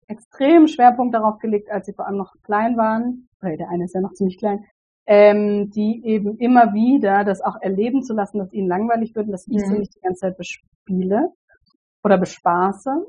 extrem 0.07 0.67
Schwerpunkt 0.67 1.13
darauf 1.13 1.39
gelegt, 1.39 1.69
als 1.69 1.85
sie 1.85 1.93
vor 1.93 2.07
allem 2.07 2.17
noch 2.17 2.35
klein 2.43 2.77
waren, 2.77 3.27
weil 3.41 3.57
der 3.57 3.69
eine 3.69 3.85
ist 3.85 3.95
ja 3.95 4.01
noch 4.01 4.13
ziemlich 4.13 4.37
klein, 4.37 4.65
ähm, 5.05 5.69
die 5.71 6.05
eben 6.05 6.37
immer 6.37 6.73
wieder 6.73 7.23
das 7.23 7.41
auch 7.41 7.61
erleben 7.61 8.03
zu 8.03 8.13
lassen, 8.13 8.39
dass 8.39 8.53
ihnen 8.53 8.67
langweilig 8.67 9.15
wird 9.15 9.27
und 9.27 9.31
dass 9.31 9.47
ich 9.47 9.57
mhm. 9.57 9.65
sie 9.65 9.79
nicht 9.79 9.95
die 9.95 10.01
ganze 10.01 10.21
Zeit 10.21 10.37
bespiele 10.37 11.31
oder 12.03 12.17
bespaße. 12.17 13.05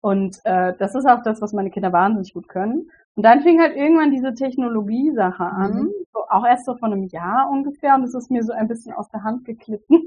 Und 0.00 0.40
äh, 0.44 0.74
das 0.78 0.94
ist 0.94 1.06
auch 1.06 1.22
das, 1.22 1.40
was 1.40 1.52
meine 1.52 1.70
Kinder 1.70 1.92
wahnsinnig 1.92 2.32
gut 2.32 2.48
können. 2.48 2.90
Und 3.14 3.22
dann 3.22 3.40
fing 3.42 3.60
halt 3.60 3.74
irgendwann 3.76 4.10
diese 4.10 4.34
Technologie-Sache 4.34 5.44
an, 5.44 5.74
mhm. 5.84 5.92
so, 6.12 6.20
auch 6.28 6.46
erst 6.46 6.66
so 6.66 6.76
von 6.76 6.92
einem 6.92 7.04
Jahr 7.04 7.48
ungefähr, 7.50 7.94
und 7.94 8.04
es 8.04 8.14
ist 8.14 8.30
mir 8.30 8.42
so 8.42 8.52
ein 8.52 8.68
bisschen 8.68 8.92
aus 8.92 9.08
der 9.08 9.24
Hand 9.24 9.44
geklitten. 9.44 10.04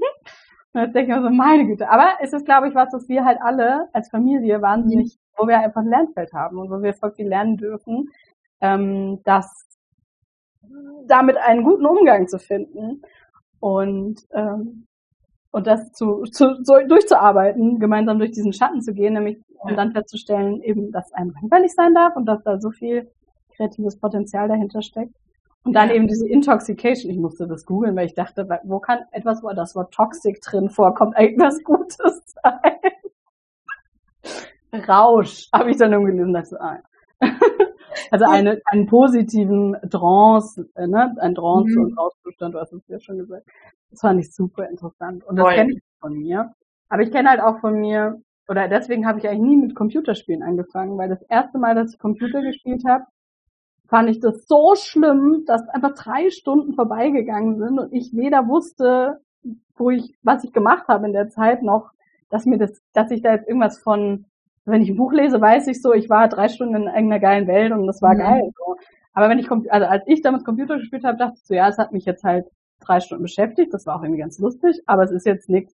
und 0.72 0.80
jetzt 0.82 0.94
denke 0.94 1.12
ich 1.12 1.16
mir 1.16 1.22
so, 1.22 1.30
meine 1.30 1.66
Güte. 1.66 1.90
Aber 1.90 2.18
es 2.20 2.32
ist, 2.32 2.44
glaube 2.44 2.68
ich, 2.68 2.74
was, 2.74 2.92
was 2.92 3.08
wir 3.08 3.24
halt 3.24 3.38
alle 3.42 3.88
als 3.92 4.08
Familie 4.10 4.62
wahnsinnig 4.62 5.16
mhm 5.16 5.30
wo 5.40 5.48
wir 5.48 5.58
einfach 5.58 5.80
ein 5.80 5.88
Lernfeld 5.88 6.32
haben 6.32 6.58
und 6.58 6.70
wo 6.70 6.82
wir 6.82 6.94
voll 6.94 7.12
viel 7.12 7.28
lernen 7.28 7.56
dürfen, 7.56 8.10
ähm, 8.60 9.20
das 9.24 9.66
damit 11.06 11.36
einen 11.38 11.64
guten 11.64 11.86
Umgang 11.86 12.28
zu 12.28 12.38
finden 12.38 13.02
und 13.58 14.20
ähm, 14.32 14.86
und 15.52 15.66
das 15.66 15.90
zu, 15.92 16.22
zu 16.24 16.62
so 16.62 16.78
durchzuarbeiten, 16.86 17.80
gemeinsam 17.80 18.20
durch 18.20 18.30
diesen 18.30 18.52
Schatten 18.52 18.82
zu 18.82 18.94
gehen, 18.94 19.14
nämlich 19.14 19.42
um 19.58 19.74
dann 19.74 19.90
festzustellen, 19.90 20.62
eben, 20.62 20.92
dass 20.92 21.12
einem 21.12 21.32
langweilig 21.32 21.72
sein 21.74 21.92
darf 21.92 22.14
und 22.14 22.26
dass 22.26 22.40
da 22.44 22.60
so 22.60 22.70
viel 22.70 23.10
kreatives 23.56 23.98
Potenzial 23.98 24.46
dahinter 24.46 24.80
steckt. 24.80 25.12
Und 25.64 25.74
dann 25.74 25.90
ja. 25.90 25.94
eben 25.96 26.06
diese 26.06 26.26
Intoxication. 26.26 27.10
Ich 27.10 27.18
musste 27.18 27.46
das 27.46 27.66
googeln, 27.66 27.94
weil 27.96 28.06
ich 28.06 28.14
dachte, 28.14 28.48
wo 28.64 28.78
kann 28.80 29.00
etwas, 29.12 29.42
wo 29.42 29.50
das 29.52 29.74
Wort 29.74 29.92
Toxic 29.92 30.40
drin 30.40 30.70
vorkommt, 30.70 31.18
irgendwas 31.18 31.62
Gutes 31.64 32.34
sein? 32.42 32.78
Rausch, 34.88 35.48
habe 35.52 35.70
ich 35.70 35.76
dann 35.76 35.92
irgendwie 35.92 36.12
gelesen, 36.12 36.32
dachte, 36.32 36.60
ah, 36.60 36.78
Also 38.10 38.24
eine, 38.24 38.60
einen 38.66 38.86
positiven 38.86 39.76
Trance, 39.90 40.68
äh, 40.74 40.86
ne? 40.86 41.14
ein 41.20 41.34
Trance- 41.34 41.78
mhm. 41.78 41.84
und 41.84 41.98
Rauschzustand, 41.98 42.54
du 42.54 42.60
hast 42.60 42.72
es 42.72 42.86
ja 42.88 42.98
schon 43.00 43.18
gesagt. 43.18 43.46
Das 43.90 44.00
fand 44.00 44.20
ich 44.20 44.32
super 44.34 44.68
interessant. 44.68 45.24
Und 45.24 45.36
das 45.36 45.54
kenne 45.54 45.72
ich 45.72 45.82
von 46.00 46.14
mir. 46.14 46.52
Aber 46.88 47.02
ich 47.02 47.12
kenne 47.12 47.30
halt 47.30 47.40
auch 47.40 47.60
von 47.60 47.74
mir, 47.80 48.20
oder 48.48 48.68
deswegen 48.68 49.06
habe 49.06 49.18
ich 49.18 49.28
eigentlich 49.28 49.48
nie 49.48 49.56
mit 49.56 49.74
Computerspielen 49.74 50.42
angefangen, 50.42 50.98
weil 50.98 51.08
das 51.08 51.22
erste 51.22 51.58
Mal, 51.58 51.74
dass 51.74 51.92
ich 51.92 51.98
Computer 51.98 52.42
gespielt 52.42 52.82
habe, 52.88 53.04
fand 53.90 54.08
ich 54.08 54.20
das 54.20 54.46
so 54.46 54.74
schlimm, 54.76 55.44
dass 55.46 55.68
einfach 55.68 55.94
drei 55.94 56.30
Stunden 56.30 56.74
vorbeigegangen 56.74 57.58
sind 57.58 57.78
und 57.78 57.92
ich 57.92 58.14
weder 58.14 58.48
wusste, 58.48 59.20
wo 59.76 59.90
ich, 59.90 60.14
was 60.22 60.44
ich 60.44 60.52
gemacht 60.52 60.88
habe 60.88 61.06
in 61.06 61.12
der 61.12 61.28
Zeit 61.28 61.62
noch, 61.62 61.90
dass 62.30 62.46
mir 62.46 62.58
das, 62.58 62.80
dass 62.92 63.10
ich 63.10 63.22
da 63.22 63.32
jetzt 63.32 63.48
irgendwas 63.48 63.78
von 63.78 64.26
wenn 64.64 64.82
ich 64.82 64.90
ein 64.90 64.96
Buch 64.96 65.12
lese, 65.12 65.40
weiß 65.40 65.66
ich 65.68 65.82
so, 65.82 65.92
ich 65.92 66.08
war 66.08 66.28
drei 66.28 66.48
Stunden 66.48 66.76
in 66.76 66.82
irgendeiner 66.82 67.18
geilen 67.18 67.46
Welt 67.48 67.72
und 67.72 67.86
das 67.86 68.02
war 68.02 68.14
mhm. 68.14 68.18
geil. 68.18 68.50
So. 68.56 68.76
Aber 69.12 69.28
wenn 69.28 69.38
ich, 69.38 69.50
also 69.50 69.86
als 69.86 70.04
ich 70.06 70.22
damals 70.22 70.44
Computer 70.44 70.78
gespielt 70.78 71.04
habe, 71.04 71.18
dachte 71.18 71.34
ich 71.36 71.46
so, 71.46 71.54
ja, 71.54 71.68
es 71.68 71.78
hat 71.78 71.92
mich 71.92 72.04
jetzt 72.04 72.24
halt 72.24 72.46
drei 72.80 73.00
Stunden 73.00 73.24
beschäftigt, 73.24 73.74
das 73.74 73.86
war 73.86 73.96
auch 73.96 74.02
irgendwie 74.02 74.20
ganz 74.20 74.38
lustig, 74.38 74.80
aber 74.86 75.02
es 75.02 75.10
ist 75.10 75.26
jetzt 75.26 75.48
nichts, 75.48 75.74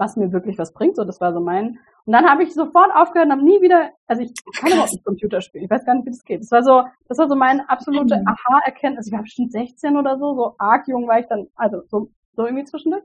was 0.00 0.16
mir 0.16 0.32
wirklich 0.32 0.58
was 0.58 0.72
bringt, 0.72 0.96
so, 0.96 1.04
das 1.04 1.20
war 1.20 1.32
so 1.32 1.40
mein. 1.40 1.78
Und 2.06 2.12
dann 2.12 2.28
habe 2.28 2.42
ich 2.42 2.54
sofort 2.54 2.90
aufgehört 2.94 3.26
und 3.26 3.32
habe 3.32 3.44
nie 3.44 3.60
wieder, 3.60 3.90
also 4.06 4.22
ich 4.22 4.32
kann 4.58 4.72
überhaupt 4.72 4.92
nicht 4.92 5.04
Computer 5.04 5.40
spielen, 5.40 5.64
ich 5.64 5.70
weiß 5.70 5.84
gar 5.84 5.94
nicht, 5.94 6.06
wie 6.06 6.10
das 6.10 6.24
geht. 6.24 6.40
Das 6.40 6.50
war 6.50 6.62
so, 6.62 6.82
das 7.06 7.18
war 7.18 7.28
so 7.28 7.36
meine 7.36 7.68
absolute 7.68 8.16
mhm. 8.16 8.26
Aha-Erkenntnis. 8.26 9.06
Ich 9.06 9.12
war 9.12 9.22
bestimmt 9.22 9.52
16 9.52 9.96
oder 9.96 10.18
so, 10.18 10.34
so 10.34 10.54
arg 10.58 10.88
jung 10.88 11.06
war 11.06 11.20
ich 11.20 11.26
dann, 11.26 11.46
also 11.54 11.82
so, 11.88 12.08
so 12.34 12.46
irgendwie 12.46 12.64
zwischendurch 12.64 13.04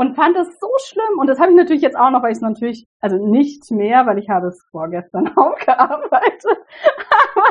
und 0.00 0.14
fand 0.14 0.34
es 0.38 0.58
so 0.58 0.68
schlimm. 0.86 1.18
Und 1.18 1.26
das 1.26 1.38
habe 1.38 1.50
ich 1.50 1.56
natürlich 1.58 1.82
jetzt 1.82 1.98
auch 1.98 2.10
noch, 2.10 2.22
weil 2.22 2.30
ich 2.30 2.38
es 2.38 2.42
natürlich, 2.42 2.86
also 3.00 3.16
nicht 3.16 3.70
mehr, 3.70 4.06
weil 4.06 4.18
ich 4.18 4.30
habe 4.30 4.46
es 4.46 4.64
vorgestern 4.70 5.28
aufgearbeitet. 5.36 6.58
Aber 7.34 7.48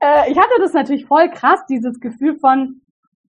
äh, 0.00 0.32
ich 0.32 0.38
hatte 0.38 0.54
das 0.60 0.72
natürlich 0.72 1.04
voll 1.04 1.28
krass, 1.28 1.66
dieses 1.68 2.00
Gefühl 2.00 2.38
von, 2.38 2.80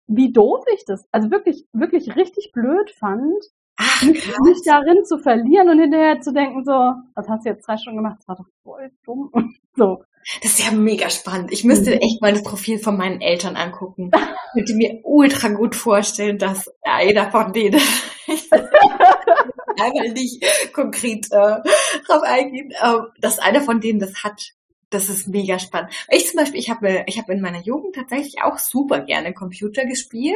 wie 0.08 0.34
doof 0.34 0.66
ich 0.74 0.84
das, 0.86 1.08
also 1.14 1.32
wirklich, 1.32 1.66
wirklich 1.72 2.18
richtig 2.18 2.52
blöd 2.52 2.92
fand, 2.92 3.42
Ach, 3.78 4.04
mich, 4.04 4.26
mich 4.26 4.62
darin 4.66 5.04
zu 5.06 5.18
verlieren 5.18 5.70
und 5.70 5.80
hinterher 5.80 6.20
zu 6.20 6.34
denken, 6.34 6.64
so, 6.64 6.72
was 7.16 7.28
hast 7.28 7.46
du 7.46 7.50
jetzt 7.50 7.68
drei 7.68 7.78
Stunden 7.78 7.98
gemacht? 7.98 8.18
Das 8.20 8.28
war 8.28 8.36
doch 8.36 8.48
voll 8.64 8.92
dumm. 9.06 9.32
so. 9.76 10.04
Das 10.44 10.52
ist 10.52 10.64
ja 10.64 10.72
mega 10.72 11.10
spannend. 11.10 11.52
Ich 11.52 11.64
müsste 11.64 11.96
mhm. 11.96 12.02
echt 12.02 12.22
mal 12.22 12.32
das 12.32 12.44
Profil 12.44 12.78
von 12.78 12.96
meinen 12.96 13.22
Eltern 13.22 13.56
angucken. 13.56 14.12
Ich 14.14 14.54
könnte 14.54 14.76
mir 14.76 15.00
ultra 15.04 15.48
gut 15.50 15.76
vorstellen, 15.76 16.38
dass 16.38 16.72
einer 16.84 17.32
von 17.32 17.54
denen 17.54 17.82
einmal 19.80 20.10
nicht 20.14 20.44
konkret 20.74 21.26
äh, 21.32 21.58
drauf 22.06 22.22
eingehen, 22.24 22.72
äh, 22.72 22.98
dass 23.20 23.40
einer 23.40 23.62
von 23.62 23.82
denen 23.82 24.00
das 24.00 24.24
hat. 24.24 24.52
Das 24.92 25.10
ist 25.10 25.28
mega 25.28 25.58
spannend. 25.58 25.92
Ich 26.10 26.28
zum 26.28 26.38
Beispiel, 26.38 26.60
ich 26.60 26.70
habe 26.70 27.04
ich 27.08 27.18
hab 27.18 27.30
in 27.30 27.42
meiner 27.42 27.62
Jugend 27.62 27.96
tatsächlich 27.96 28.44
auch 28.44 28.60
super 28.60 29.00
gerne 29.00 29.34
Computer 29.34 29.86
gespielt 29.86 30.36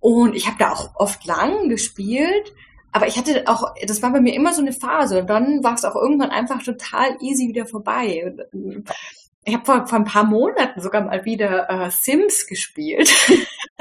und 0.00 0.34
ich 0.34 0.46
habe 0.46 0.58
da 0.58 0.72
auch 0.72 0.94
oft 0.94 1.24
lang 1.24 1.68
gespielt. 1.68 2.54
Aber 2.92 3.06
ich 3.06 3.18
hatte 3.18 3.44
auch, 3.46 3.74
das 3.86 4.02
war 4.02 4.12
bei 4.12 4.20
mir 4.20 4.34
immer 4.34 4.54
so 4.54 4.62
eine 4.62 4.72
Phase. 4.72 5.20
Und 5.20 5.28
dann 5.28 5.62
war 5.62 5.74
es 5.74 5.84
auch 5.84 5.94
irgendwann 5.94 6.30
einfach 6.30 6.62
total 6.62 7.16
easy 7.20 7.48
wieder 7.48 7.66
vorbei. 7.66 8.34
Ich 9.44 9.54
habe 9.54 9.64
vor, 9.64 9.86
vor 9.86 9.98
ein 9.98 10.04
paar 10.04 10.24
Monaten 10.24 10.80
sogar 10.80 11.02
mal 11.02 11.24
wieder 11.24 11.68
äh, 11.68 11.90
Sims 11.90 12.46
gespielt. 12.46 13.08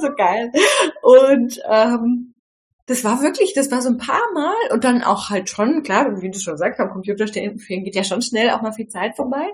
so 0.00 0.14
geil. 0.16 0.52
Und 1.02 1.60
ähm, 1.68 2.34
das 2.86 3.04
war 3.04 3.22
wirklich, 3.22 3.52
das 3.54 3.70
war 3.70 3.82
so 3.82 3.90
ein 3.90 3.98
paar 3.98 4.32
Mal 4.32 4.54
und 4.72 4.84
dann 4.84 5.02
auch 5.02 5.28
halt 5.28 5.50
schon, 5.50 5.82
klar, 5.82 6.22
wie 6.22 6.30
du 6.30 6.38
schon 6.38 6.56
sagst, 6.56 6.80
am 6.80 6.90
Computer 6.90 7.26
stehen 7.26 7.58
geht 7.58 7.94
ja 7.94 8.02
schon 8.02 8.22
schnell 8.22 8.50
auch 8.50 8.62
mal 8.62 8.72
viel 8.72 8.88
Zeit 8.88 9.14
vorbei. 9.14 9.52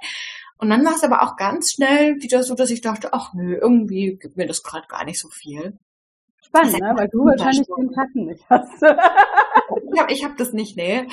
Und 0.59 0.71
dann 0.71 0.85
war 0.85 0.95
es 0.95 1.03
aber 1.03 1.23
auch 1.23 1.37
ganz 1.37 1.73
schnell 1.73 2.23
wieder 2.23 2.43
so, 2.43 2.55
dass 2.55 2.71
ich 2.71 2.81
dachte, 2.81 3.12
ach 3.12 3.35
nö, 3.35 3.57
irgendwie 3.57 4.17
gibt 4.17 4.37
mir 4.37 4.47
das 4.47 4.62
gerade 4.62 4.87
gar 4.88 5.05
nicht 5.05 5.21
so 5.21 5.29
viel. 5.29 5.79
Spannend, 6.55 6.81
ne? 6.81 6.93
weil 6.97 7.09
du 7.09 7.25
wahrscheinlich 7.25 7.67
den 7.67 7.93
Tacken 7.93 8.27
nicht 8.27 8.45
hast. 8.49 8.83
ich 10.09 10.25
habe 10.25 10.35
das 10.37 10.53
nicht, 10.53 10.77
ne? 10.77 11.07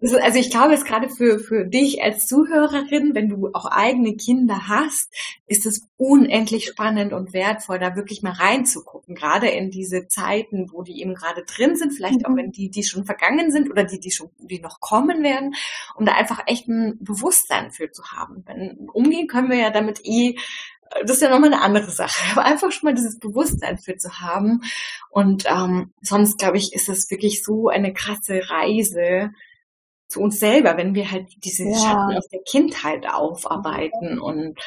Ist, 0.00 0.14
also 0.14 0.38
ich 0.38 0.50
glaube, 0.50 0.74
es 0.74 0.84
gerade 0.84 1.08
für, 1.08 1.38
für 1.38 1.64
dich 1.64 2.02
als 2.02 2.26
Zuhörerin, 2.26 3.14
wenn 3.14 3.28
du 3.28 3.50
auch 3.52 3.66
eigene 3.66 4.16
Kinder 4.16 4.68
hast, 4.68 5.12
ist 5.46 5.66
es 5.66 5.88
unendlich 5.96 6.66
spannend 6.66 7.12
und 7.12 7.32
wertvoll, 7.32 7.78
da 7.78 7.96
wirklich 7.96 8.22
mal 8.22 8.32
reinzugucken. 8.32 9.14
Gerade 9.14 9.48
in 9.48 9.70
diese 9.70 10.08
Zeiten, 10.08 10.70
wo 10.72 10.82
die 10.82 11.00
eben 11.00 11.14
gerade 11.14 11.44
drin 11.44 11.76
sind, 11.76 11.92
vielleicht 11.92 12.26
mhm. 12.26 12.34
auch 12.34 12.36
in 12.36 12.52
die, 12.52 12.70
die 12.70 12.82
schon 12.82 13.04
vergangen 13.04 13.50
sind 13.50 13.70
oder 13.70 13.84
die, 13.84 14.00
die 14.00 14.10
schon, 14.10 14.30
die 14.38 14.60
noch 14.60 14.80
kommen 14.80 15.22
werden, 15.22 15.54
um 15.94 16.06
da 16.06 16.12
einfach 16.12 16.42
echt 16.46 16.68
ein 16.68 16.98
Bewusstsein 17.00 17.70
für 17.70 17.90
zu 17.90 18.02
haben. 18.04 18.44
Denn 18.46 18.88
umgehen 18.92 19.28
können 19.28 19.50
wir 19.50 19.58
ja 19.58 19.70
damit 19.70 20.00
eh 20.04 20.36
das 21.02 21.12
ist 21.12 21.22
ja 21.22 21.30
nochmal 21.30 21.52
eine 21.52 21.62
andere 21.62 21.90
Sache. 21.90 22.32
Aber 22.32 22.44
einfach 22.44 22.72
schon 22.72 22.88
mal 22.88 22.94
dieses 22.94 23.18
Bewusstsein 23.18 23.78
für 23.78 23.96
zu 23.96 24.20
haben. 24.20 24.62
Und 25.10 25.44
ähm, 25.46 25.92
sonst, 26.02 26.38
glaube 26.38 26.58
ich, 26.58 26.72
ist 26.72 26.88
es 26.88 27.10
wirklich 27.10 27.42
so 27.44 27.68
eine 27.68 27.92
krasse 27.92 28.50
Reise 28.50 29.30
zu 30.08 30.20
uns 30.20 30.40
selber, 30.40 30.76
wenn 30.76 30.94
wir 30.94 31.10
halt 31.10 31.28
diese 31.44 31.64
ja. 31.64 31.76
Schatten 31.76 32.16
aus 32.16 32.28
der 32.28 32.40
Kindheit 32.42 33.06
aufarbeiten 33.08 34.18
und, 34.20 34.58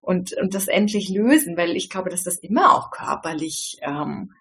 und, 0.00 0.32
und 0.34 0.54
das 0.54 0.68
endlich 0.68 1.08
lösen, 1.08 1.56
weil 1.56 1.76
ich 1.76 1.90
glaube, 1.90 2.08
dass 2.08 2.22
das 2.22 2.36
immer 2.36 2.76
auch 2.76 2.90
körperlich 2.90 3.78
ähm, 3.82 4.32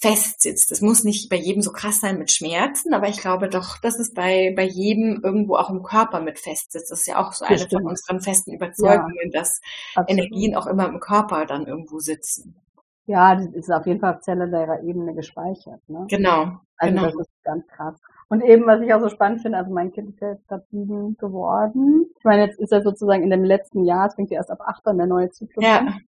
festsitzt. 0.00 0.70
Das 0.70 0.80
muss 0.80 1.04
nicht 1.04 1.28
bei 1.28 1.36
jedem 1.36 1.60
so 1.62 1.72
krass 1.72 2.00
sein 2.00 2.18
mit 2.18 2.30
Schmerzen, 2.30 2.94
aber 2.94 3.08
ich 3.08 3.18
glaube 3.18 3.48
doch, 3.48 3.78
dass 3.78 3.98
es 3.98 4.14
bei, 4.14 4.52
bei 4.56 4.64
jedem 4.64 5.20
irgendwo 5.22 5.56
auch 5.56 5.68
im 5.68 5.82
Körper 5.82 6.20
mit 6.20 6.38
festsitzt. 6.38 6.90
Das 6.90 7.00
ist 7.00 7.06
ja 7.06 7.20
auch 7.20 7.32
so 7.32 7.44
eine 7.44 7.58
von 7.58 7.86
unseren 7.86 8.20
festen 8.20 8.52
Überzeugungen, 8.52 9.30
ja, 9.30 9.40
dass 9.40 9.60
absolut. 9.94 10.10
Energien 10.10 10.56
auch 10.56 10.66
immer 10.66 10.88
im 10.88 11.00
Körper 11.00 11.44
dann 11.44 11.66
irgendwo 11.66 11.98
sitzen. 11.98 12.56
Ja, 13.04 13.34
das 13.34 13.52
ist 13.52 13.70
auf 13.70 13.86
jeden 13.86 14.00
Fall 14.00 14.14
auf 14.14 14.22
zellulärer 14.22 14.82
Ebene 14.82 15.14
gespeichert. 15.14 15.80
Ne? 15.88 16.06
Genau. 16.08 16.60
Also 16.76 16.94
genau. 16.94 17.06
das 17.06 17.28
ist 17.28 17.44
ganz 17.44 17.66
krass. 17.66 18.00
Und 18.28 18.42
eben, 18.42 18.64
was 18.66 18.80
ich 18.80 18.94
auch 18.94 19.00
so 19.00 19.08
spannend 19.08 19.42
finde, 19.42 19.58
also 19.58 19.72
mein 19.72 19.92
Kind 19.92 20.10
ist 20.10 20.20
ja 20.20 20.30
jetzt 20.30 20.46
gerade 20.46 20.64
sieben 20.70 21.16
geworden. 21.16 22.06
Ich 22.16 22.24
meine, 22.24 22.46
jetzt 22.46 22.60
ist 22.60 22.72
er 22.72 22.82
sozusagen 22.82 23.24
in 23.24 23.30
dem 23.30 23.44
letzten 23.44 23.84
Jahr, 23.84 24.06
es 24.06 24.14
fängt 24.14 24.30
ja 24.30 24.36
erst 24.36 24.52
ab 24.52 24.60
acht 24.64 24.86
an 24.86 24.96
der 24.96 25.08
neue 25.08 25.30
Zyklus 25.30 25.64
ja. 25.64 25.78
an. 25.80 26.00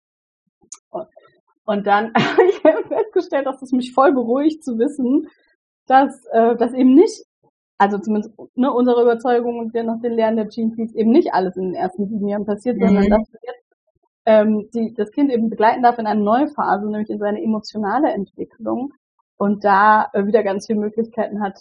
Und 1.66 1.88
dann 1.88 2.14
habe 2.16 2.44
ich 2.46 2.60
festgestellt, 2.88 3.46
dass 3.46 3.62
es 3.62 3.72
mich 3.72 3.94
voll 3.94 4.14
beruhigt 4.14 4.64
zu 4.64 4.78
wissen, 4.78 5.28
dass 5.88 6.26
äh, 6.32 6.56
das 6.56 6.74
eben 6.74 6.94
nicht, 6.94 7.26
also 7.78 7.98
zumindest 7.98 8.34
ne, 8.56 8.72
unsere 8.72 9.02
Überzeugung 9.02 9.60
und 9.60 9.76
der 9.76 9.84
nach 9.84 10.02
den 10.02 10.14
Lehren 10.14 10.36
der 10.36 10.46
Gene 10.46 10.76
Keys 10.76 10.94
eben 10.94 11.12
nicht 11.12 11.34
alles 11.34 11.58
in 11.58 11.64
den 11.64 11.76
ersten 11.76 12.08
sieben 12.08 12.28
Jahren 12.28 12.46
passiert, 12.46 12.78
mhm. 12.78 12.88
sondern 12.88 13.10
dass 13.10 13.32
jetzt 13.42 13.62
ähm, 14.26 14.70
die, 14.74 14.94
das 14.94 15.12
Kind 15.12 15.32
eben 15.32 15.50
begleiten 15.50 15.82
darf 15.82 15.98
in 15.98 16.08
eine 16.08 16.22
neue 16.22 16.48
Phase, 16.48 16.86
nämlich 16.86 17.10
in 17.10 17.20
seine 17.20 17.42
emotionale 17.42 18.12
Entwicklung 18.12 18.94
und 19.38 19.64
da 19.64 20.10
äh, 20.14 20.26
wieder 20.26 20.44
ganz 20.44 20.68
viele 20.68 20.80
Möglichkeiten 20.80 21.42
hat, 21.42 21.60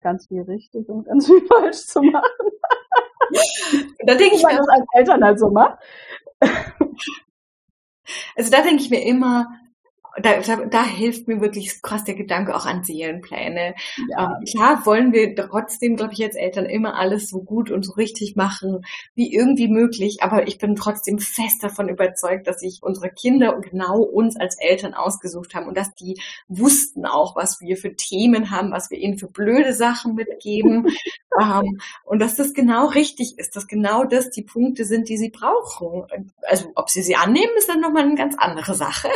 ganz 0.00 0.26
viel 0.26 0.42
richtig 0.42 0.88
und 0.88 1.04
ganz 1.04 1.26
viel 1.26 1.40
falsch 1.46 1.86
zu 1.86 2.02
machen. 2.02 2.50
da 4.04 4.14
denke 4.16 4.34
ich, 4.34 4.42
mir, 4.42 4.56
das 4.56 4.68
als 4.68 4.86
Eltern 4.94 5.24
halt 5.24 5.38
so 5.38 5.50
macht. 5.50 5.78
Also 8.36 8.50
da 8.50 8.62
denke 8.62 8.82
ich 8.82 8.90
mir 8.90 9.04
immer, 9.04 9.48
da, 10.18 10.40
da, 10.40 10.56
da 10.66 10.84
hilft 10.84 11.28
mir 11.28 11.40
wirklich 11.40 11.82
krass 11.82 12.04
der 12.04 12.14
Gedanke 12.14 12.54
auch 12.54 12.66
an 12.66 12.82
Seelenpläne. 12.82 13.74
Ja. 14.10 14.36
Ähm, 14.38 14.44
klar 14.44 14.84
wollen 14.86 15.12
wir 15.12 15.34
trotzdem, 15.34 15.96
glaube 15.96 16.12
ich, 16.14 16.22
als 16.22 16.34
Eltern 16.34 16.66
immer 16.66 16.96
alles 16.96 17.28
so 17.28 17.42
gut 17.42 17.70
und 17.70 17.84
so 17.84 17.92
richtig 17.92 18.36
machen, 18.36 18.84
wie 19.14 19.32
irgendwie 19.32 19.68
möglich. 19.68 20.22
Aber 20.22 20.48
ich 20.48 20.58
bin 20.58 20.74
trotzdem 20.74 21.18
fest 21.18 21.62
davon 21.62 21.88
überzeugt, 21.88 22.46
dass 22.46 22.60
sich 22.60 22.80
unsere 22.82 23.10
Kinder 23.10 23.58
genau 23.60 24.00
uns 24.00 24.36
als 24.36 24.56
Eltern 24.58 24.94
ausgesucht 24.94 25.54
haben 25.54 25.66
und 25.66 25.76
dass 25.76 25.94
die 25.94 26.20
wussten 26.48 27.06
auch, 27.06 27.36
was 27.36 27.60
wir 27.60 27.76
für 27.76 27.94
Themen 27.94 28.50
haben, 28.50 28.72
was 28.72 28.90
wir 28.90 28.98
ihnen 28.98 29.18
für 29.18 29.28
blöde 29.28 29.72
Sachen 29.72 30.14
mitgeben. 30.14 30.88
ähm, 31.40 31.80
und 32.04 32.20
dass 32.20 32.36
das 32.36 32.54
genau 32.54 32.86
richtig 32.86 33.38
ist, 33.38 33.56
dass 33.56 33.66
genau 33.66 34.04
das 34.04 34.30
die 34.30 34.42
Punkte 34.42 34.84
sind, 34.84 35.08
die 35.08 35.16
sie 35.16 35.30
brauchen. 35.30 36.06
Also 36.48 36.70
ob 36.74 36.90
sie 36.90 37.02
sie 37.02 37.16
annehmen, 37.16 37.52
ist 37.56 37.68
dann 37.68 37.80
nochmal 37.80 38.04
eine 38.04 38.14
ganz 38.14 38.36
andere 38.38 38.74
Sache. 38.74 39.08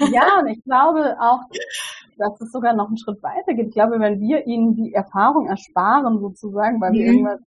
Ja, 0.00 0.24
ja, 0.24 0.38
und 0.40 0.48
ich 0.48 0.62
glaube 0.64 1.16
auch, 1.20 1.40
dass 2.18 2.40
es 2.40 2.52
sogar 2.52 2.74
noch 2.74 2.88
einen 2.88 2.98
Schritt 2.98 3.22
weiter 3.22 3.54
geht. 3.54 3.68
Ich 3.68 3.74
glaube, 3.74 3.98
wenn 4.00 4.20
wir 4.20 4.46
ihnen 4.46 4.74
die 4.74 4.92
Erfahrung 4.92 5.48
ersparen, 5.48 6.20
sozusagen, 6.20 6.80
weil 6.80 6.92
mhm. 6.92 6.94
wir 6.94 7.06
irgendwas 7.06 7.40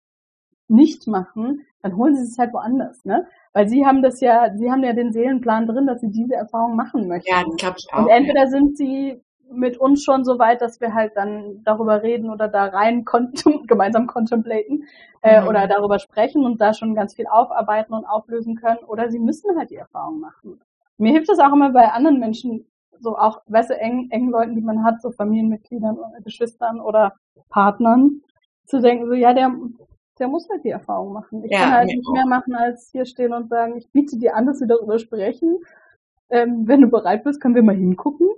nicht 0.68 1.06
machen, 1.06 1.66
dann 1.82 1.96
holen 1.96 2.16
sie 2.16 2.22
es 2.22 2.38
halt 2.38 2.52
woanders, 2.54 3.04
ne? 3.04 3.26
Weil 3.52 3.68
sie 3.68 3.84
haben 3.84 4.02
das 4.02 4.20
ja, 4.20 4.56
sie 4.56 4.70
haben 4.70 4.82
ja 4.82 4.94
den 4.94 5.12
Seelenplan 5.12 5.66
drin, 5.66 5.86
dass 5.86 6.00
sie 6.00 6.10
diese 6.10 6.34
Erfahrung 6.34 6.76
machen 6.76 7.06
möchten. 7.06 7.30
Ja, 7.30 7.44
glaube 7.56 7.76
ich 7.78 7.92
auch. 7.92 7.98
Und 7.98 8.08
entweder 8.08 8.48
sind 8.48 8.76
sie 8.76 9.20
mit 9.50 9.78
uns 9.78 10.02
schon 10.04 10.24
so 10.24 10.38
weit, 10.38 10.60
dass 10.60 10.80
wir 10.80 10.94
halt 10.94 11.12
dann 11.16 11.62
darüber 11.64 12.02
reden 12.02 12.30
oder 12.30 12.48
da 12.48 12.66
rein 12.66 13.04
gemeinsam 13.66 14.06
contemplaten 14.06 14.84
äh, 15.22 15.40
mhm. 15.40 15.48
oder 15.48 15.66
darüber 15.66 15.98
sprechen 15.98 16.44
und 16.44 16.60
da 16.60 16.74
schon 16.74 16.94
ganz 16.94 17.14
viel 17.14 17.26
aufarbeiten 17.26 17.94
und 17.94 18.04
auflösen 18.04 18.56
können, 18.56 18.84
oder 18.86 19.10
sie 19.10 19.18
müssen 19.18 19.56
halt 19.56 19.70
die 19.70 19.76
Erfahrung 19.76 20.20
machen. 20.20 20.60
Mir 20.98 21.12
hilft 21.12 21.28
das 21.28 21.38
auch 21.38 21.52
immer 21.52 21.70
bei 21.70 21.90
anderen 21.90 22.20
Menschen, 22.20 22.66
so 23.00 23.16
auch, 23.16 23.42
weißt 23.46 23.70
du, 23.70 23.74
engen, 23.78 24.10
engen 24.10 24.30
Leuten, 24.30 24.54
die 24.54 24.62
man 24.62 24.84
hat, 24.84 25.02
so 25.02 25.10
Familienmitgliedern 25.10 25.96
oder 25.98 26.20
Geschwistern 26.22 26.80
oder 26.80 27.14
Partnern, 27.48 28.22
zu 28.66 28.80
denken, 28.80 29.06
so, 29.06 29.14
ja, 29.14 29.34
der, 29.34 29.52
der 30.18 30.28
muss 30.28 30.48
halt 30.48 30.64
die 30.64 30.70
Erfahrung 30.70 31.12
machen. 31.12 31.44
Ich 31.44 31.50
ja, 31.50 31.60
kann 31.60 31.72
halt 31.72 31.86
nicht 31.86 32.06
auch. 32.06 32.12
mehr 32.12 32.26
machen, 32.26 32.54
als 32.54 32.90
hier 32.90 33.04
stehen 33.04 33.32
und 33.32 33.48
sagen, 33.48 33.76
ich 33.76 33.90
biete 33.90 34.16
dir 34.16 34.36
an, 34.36 34.46
dass 34.46 34.60
wir 34.60 34.66
darüber 34.66 34.98
sprechen. 34.98 35.58
Ähm, 36.30 36.66
wenn 36.66 36.80
du 36.80 36.88
bereit 36.88 37.24
bist, 37.24 37.40
können 37.40 37.54
wir 37.54 37.62
mal 37.62 37.74
hingucken, 37.74 38.28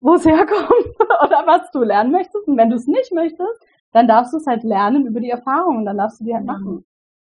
wo 0.00 0.14
es 0.14 0.24
herkommt 0.24 0.70
oder 1.24 1.46
was 1.46 1.70
du 1.70 1.82
lernen 1.82 2.12
möchtest. 2.12 2.46
Und 2.46 2.56
wenn 2.56 2.70
du 2.70 2.76
es 2.76 2.86
nicht 2.86 3.12
möchtest, 3.12 3.66
dann 3.92 4.08
darfst 4.08 4.32
du 4.32 4.36
es 4.36 4.46
halt 4.46 4.62
lernen 4.62 5.06
über 5.06 5.20
die 5.20 5.30
Erfahrung 5.30 5.78
und 5.78 5.84
dann 5.84 5.98
darfst 5.98 6.20
du 6.20 6.24
die 6.24 6.34
halt 6.34 6.44
mhm. 6.44 6.52
machen. 6.52 6.84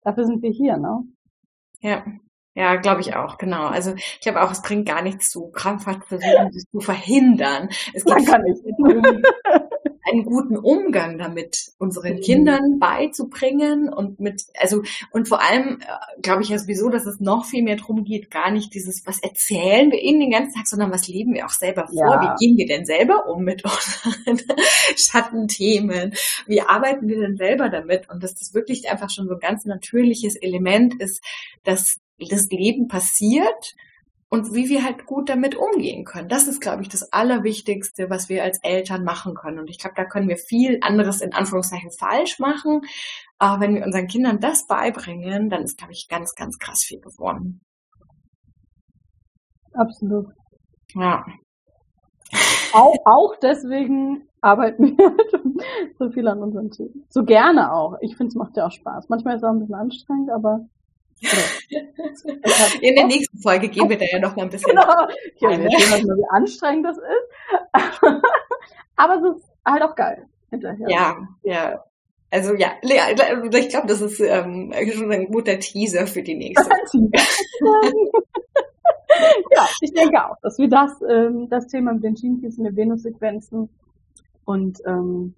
Dafür 0.03 0.25
sind 0.25 0.41
wir 0.41 0.51
hier, 0.51 0.77
ne? 0.77 1.03
Ja, 1.79 2.03
ja, 2.53 2.75
glaube 2.75 3.01
ich 3.01 3.15
auch, 3.15 3.37
genau. 3.37 3.67
Also 3.67 3.93
ich 3.95 4.19
glaube 4.19 4.41
auch, 4.41 4.51
es 4.51 4.61
bringt 4.61 4.87
gar 4.87 5.01
nichts 5.01 5.29
zu 5.29 5.51
krampfhaft 5.51 6.05
versuchen, 6.05 6.51
das 6.51 6.63
zu 6.69 6.79
verhindern. 6.81 7.69
Es 7.93 8.03
geht 8.03 8.25
gar 8.25 8.39
nicht. 8.39 8.61
einen 10.03 10.25
guten 10.25 10.57
Umgang 10.57 11.17
damit 11.17 11.71
unseren 11.77 12.15
mhm. 12.15 12.21
Kindern 12.21 12.79
beizubringen 12.79 13.89
und 13.89 14.19
mit, 14.19 14.43
also 14.59 14.83
und 15.11 15.27
vor 15.27 15.41
allem 15.41 15.79
äh, 15.81 16.21
glaube 16.21 16.43
ich 16.43 16.49
ja 16.49 16.57
sowieso, 16.57 16.89
dass 16.89 17.05
es 17.05 17.19
noch 17.19 17.45
viel 17.45 17.63
mehr 17.63 17.75
darum 17.75 18.03
geht, 18.03 18.31
gar 18.31 18.51
nicht 18.51 18.73
dieses, 18.73 19.05
was 19.05 19.21
erzählen 19.21 19.91
wir 19.91 20.01
ihnen 20.01 20.19
den 20.19 20.31
ganzen 20.31 20.53
Tag, 20.55 20.67
sondern 20.67 20.91
was 20.91 21.07
leben 21.07 21.33
wir 21.33 21.45
auch 21.45 21.51
selber 21.51 21.87
vor? 21.87 21.95
Ja. 21.95 22.21
Wie 22.21 22.45
gehen 22.45 22.57
wir 22.57 22.67
denn 22.67 22.85
selber 22.85 23.27
um 23.27 23.43
mit 23.43 23.63
unseren 24.25 24.41
Schattenthemen? 24.95 26.13
Wie 26.47 26.61
arbeiten 26.61 27.07
wir 27.07 27.19
denn 27.19 27.37
selber 27.37 27.69
damit? 27.69 28.09
Und 28.09 28.23
dass 28.23 28.35
das 28.35 28.53
wirklich 28.53 28.89
einfach 28.89 29.09
schon 29.09 29.27
so 29.27 29.33
ein 29.33 29.39
ganz 29.39 29.65
natürliches 29.65 30.35
Element 30.35 30.99
ist, 30.99 31.23
dass 31.63 31.97
das 32.17 32.47
Leben 32.49 32.87
passiert 32.87 33.75
und 34.33 34.53
wie 34.53 34.69
wir 34.69 34.85
halt 34.85 35.05
gut 35.05 35.27
damit 35.27 35.55
umgehen 35.55 36.05
können. 36.05 36.29
Das 36.29 36.47
ist, 36.47 36.61
glaube 36.61 36.81
ich, 36.81 36.89
das 36.89 37.11
Allerwichtigste, 37.11 38.09
was 38.09 38.29
wir 38.29 38.43
als 38.43 38.59
Eltern 38.63 39.03
machen 39.03 39.35
können. 39.35 39.59
Und 39.59 39.69
ich 39.69 39.77
glaube, 39.77 39.95
da 39.97 40.05
können 40.05 40.29
wir 40.29 40.37
viel 40.37 40.79
anderes 40.81 41.19
in 41.19 41.33
Anführungszeichen 41.33 41.91
falsch 41.91 42.39
machen. 42.39 42.81
Aber 43.39 43.59
wenn 43.59 43.75
wir 43.75 43.83
unseren 43.83 44.07
Kindern 44.07 44.39
das 44.39 44.65
beibringen, 44.67 45.49
dann 45.49 45.63
ist, 45.63 45.77
glaube 45.77 45.91
ich, 45.91 46.07
ganz, 46.09 46.33
ganz 46.33 46.57
krass 46.59 46.81
viel 46.87 47.01
gewonnen. 47.01 47.59
Absolut. 49.73 50.27
Ja. 50.95 51.25
auch, 52.71 52.95
auch 53.03 53.35
deswegen 53.41 54.29
arbeiten 54.39 54.97
wir 54.97 55.17
so 55.99 56.09
viel 56.09 56.29
an 56.29 56.41
unserem 56.41 56.71
Team. 56.71 57.03
So 57.09 57.25
gerne 57.25 57.73
auch. 57.73 57.97
Ich 57.99 58.15
finde, 58.15 58.29
es 58.29 58.35
macht 58.35 58.55
ja 58.55 58.67
auch 58.67 58.71
Spaß. 58.71 59.09
Manchmal 59.09 59.35
ist 59.35 59.41
es 59.41 59.43
auch 59.43 59.51
ein 59.51 59.59
bisschen 59.59 59.75
anstrengend, 59.75 60.31
aber 60.31 60.61
in 62.81 62.95
der 62.95 63.05
nächsten 63.05 63.37
Folge 63.39 63.69
gehen 63.69 63.89
wir 63.89 63.97
da 63.97 64.05
ja 64.05 64.19
noch 64.19 64.35
mal 64.35 64.43
ein 64.43 64.49
bisschen. 64.49 64.71
Genau. 64.81 65.07
Ich 65.35 65.43
habe 65.43 65.57
nicht 65.57 66.05
wie 66.05 66.29
anstrengend 66.29 66.85
das 66.85 66.97
ist. 66.97 67.03
aber 68.95 69.15
es 69.15 69.37
ist 69.37 69.45
halt 69.65 69.83
auch 69.83 69.95
geil. 69.95 70.27
Hinterher. 70.49 70.89
Ja, 70.89 71.27
ja. 71.43 71.83
Also 72.29 72.53
ja, 72.55 72.71
ich 72.81 73.69
glaube, 73.69 73.87
das 73.87 74.01
ist 74.01 74.19
ähm, 74.21 74.73
schon 74.93 75.11
ein 75.11 75.27
guter 75.27 75.59
Teaser 75.59 76.07
für 76.07 76.23
die 76.23 76.35
nächste. 76.35 76.69
ja, 79.51 79.67
ich 79.81 79.93
denke 79.93 80.25
auch, 80.25 80.37
dass 80.41 80.57
wir 80.57 80.69
das, 80.69 80.91
ähm, 81.09 81.49
das 81.49 81.67
Thema 81.67 81.93
mit 81.93 82.03
den 82.03 82.15
und 82.15 82.57
den 82.57 82.75
Venus-Sequenzen 82.75 83.69
und 84.45 84.81
ähm, 84.85 85.33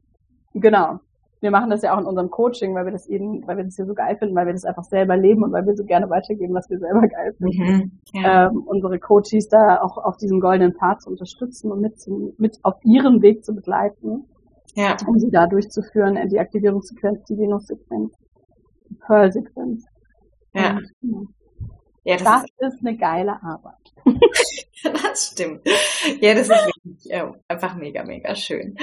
genau, 0.53 0.99
wir 1.43 1.51
machen 1.51 1.69
das 1.69 1.81
ja 1.81 1.93
auch 1.93 1.99
in 1.99 2.05
unserem 2.05 2.29
Coaching, 2.29 2.73
weil 2.73 2.85
wir 2.85 2.93
das 2.93 3.05
eben, 3.07 3.45
weil 3.45 3.57
wir 3.57 3.65
das 3.65 3.75
hier 3.75 3.85
so 3.85 3.93
geil 3.93 4.15
finden, 4.17 4.33
weil 4.33 4.45
wir 4.45 4.53
das 4.53 4.63
einfach 4.63 4.85
selber 4.85 5.17
leben 5.17 5.43
und 5.43 5.51
weil 5.51 5.65
wir 5.65 5.75
so 5.75 5.83
gerne 5.83 6.09
weitergeben, 6.09 6.53
was 6.53 6.69
wir 6.69 6.79
selber 6.79 7.05
geil 7.07 7.33
finden. 7.37 7.61
Mhm, 7.61 7.91
ja. 8.13 8.47
ähm, 8.47 8.63
unsere 8.65 8.97
Coaches 8.97 9.49
da 9.49 9.81
auch 9.81 9.97
auf 9.97 10.15
diesem 10.15 10.39
goldenen 10.39 10.73
Pfad 10.73 11.01
zu 11.01 11.09
unterstützen 11.09 11.69
und 11.69 11.81
mit, 11.81 11.99
zu, 11.99 12.33
mit 12.37 12.59
auf 12.63 12.75
ihrem 12.85 13.21
Weg 13.21 13.43
zu 13.43 13.53
begleiten, 13.53 14.25
ja. 14.73 14.95
um 15.05 15.19
sie 15.19 15.31
da 15.31 15.45
durchzuführen, 15.45 16.17
die 16.29 16.39
Aktivierungssequenz, 16.39 17.25
die 17.25 17.37
Venus-Sequenz, 17.37 18.13
die 18.89 18.95
Pearl-Sequenz. 19.05 19.85
Ja. 20.53 20.79
Und, 21.01 21.33
ja, 22.05 22.15
das, 22.15 22.23
das 22.23 22.43
ist, 22.43 22.75
ist, 22.75 22.87
eine 22.87 22.97
geile 22.97 23.43
Arbeit. 23.43 23.93
das 24.83 25.31
stimmt. 25.31 25.61
Ja, 26.21 26.35
das 26.35 26.47
ist 26.47 26.49
wirklich 26.49 27.11
äh, 27.11 27.25
einfach 27.49 27.75
mega, 27.75 28.03
mega 28.05 28.33
schön. 28.33 28.77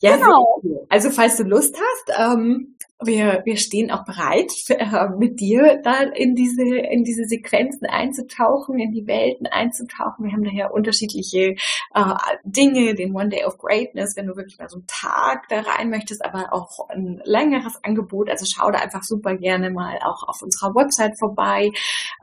Ja, 0.00 0.16
genau. 0.16 0.62
Also 0.88 1.10
falls 1.10 1.36
du 1.36 1.44
Lust 1.44 1.76
hast, 1.76 2.34
ähm, 2.34 2.76
wir, 3.04 3.42
wir 3.44 3.56
stehen 3.56 3.90
auch 3.90 4.04
bereit, 4.04 4.52
äh, 4.68 5.08
mit 5.16 5.38
dir 5.38 5.80
da 5.84 6.00
in 6.02 6.34
diese, 6.34 6.64
in 6.64 7.04
diese 7.04 7.24
Sequenzen 7.24 7.86
einzutauchen, 7.86 8.78
in 8.78 8.92
die 8.92 9.06
Welten 9.06 9.46
einzutauchen. 9.46 10.24
Wir 10.24 10.32
haben 10.32 10.42
daher 10.42 10.72
unterschiedliche 10.72 11.54
äh, 11.94 12.14
Dinge, 12.42 12.94
den 12.94 13.14
One 13.14 13.28
Day 13.28 13.44
of 13.44 13.58
Greatness, 13.58 14.16
wenn 14.16 14.26
du 14.26 14.36
wirklich 14.36 14.58
mal 14.58 14.68
so 14.68 14.78
einen 14.78 14.86
Tag 14.88 15.48
da 15.48 15.60
rein 15.60 15.90
möchtest, 15.90 16.24
aber 16.24 16.52
auch 16.52 16.88
ein 16.88 17.22
längeres 17.24 17.78
Angebot. 17.84 18.30
Also 18.30 18.46
schau 18.46 18.70
da 18.72 18.78
einfach 18.78 19.04
super 19.04 19.36
gerne 19.36 19.70
mal 19.70 19.98
auch 20.02 20.26
auf 20.26 20.42
unserer 20.42 20.74
Website 20.74 21.16
vorbei, 21.18 21.70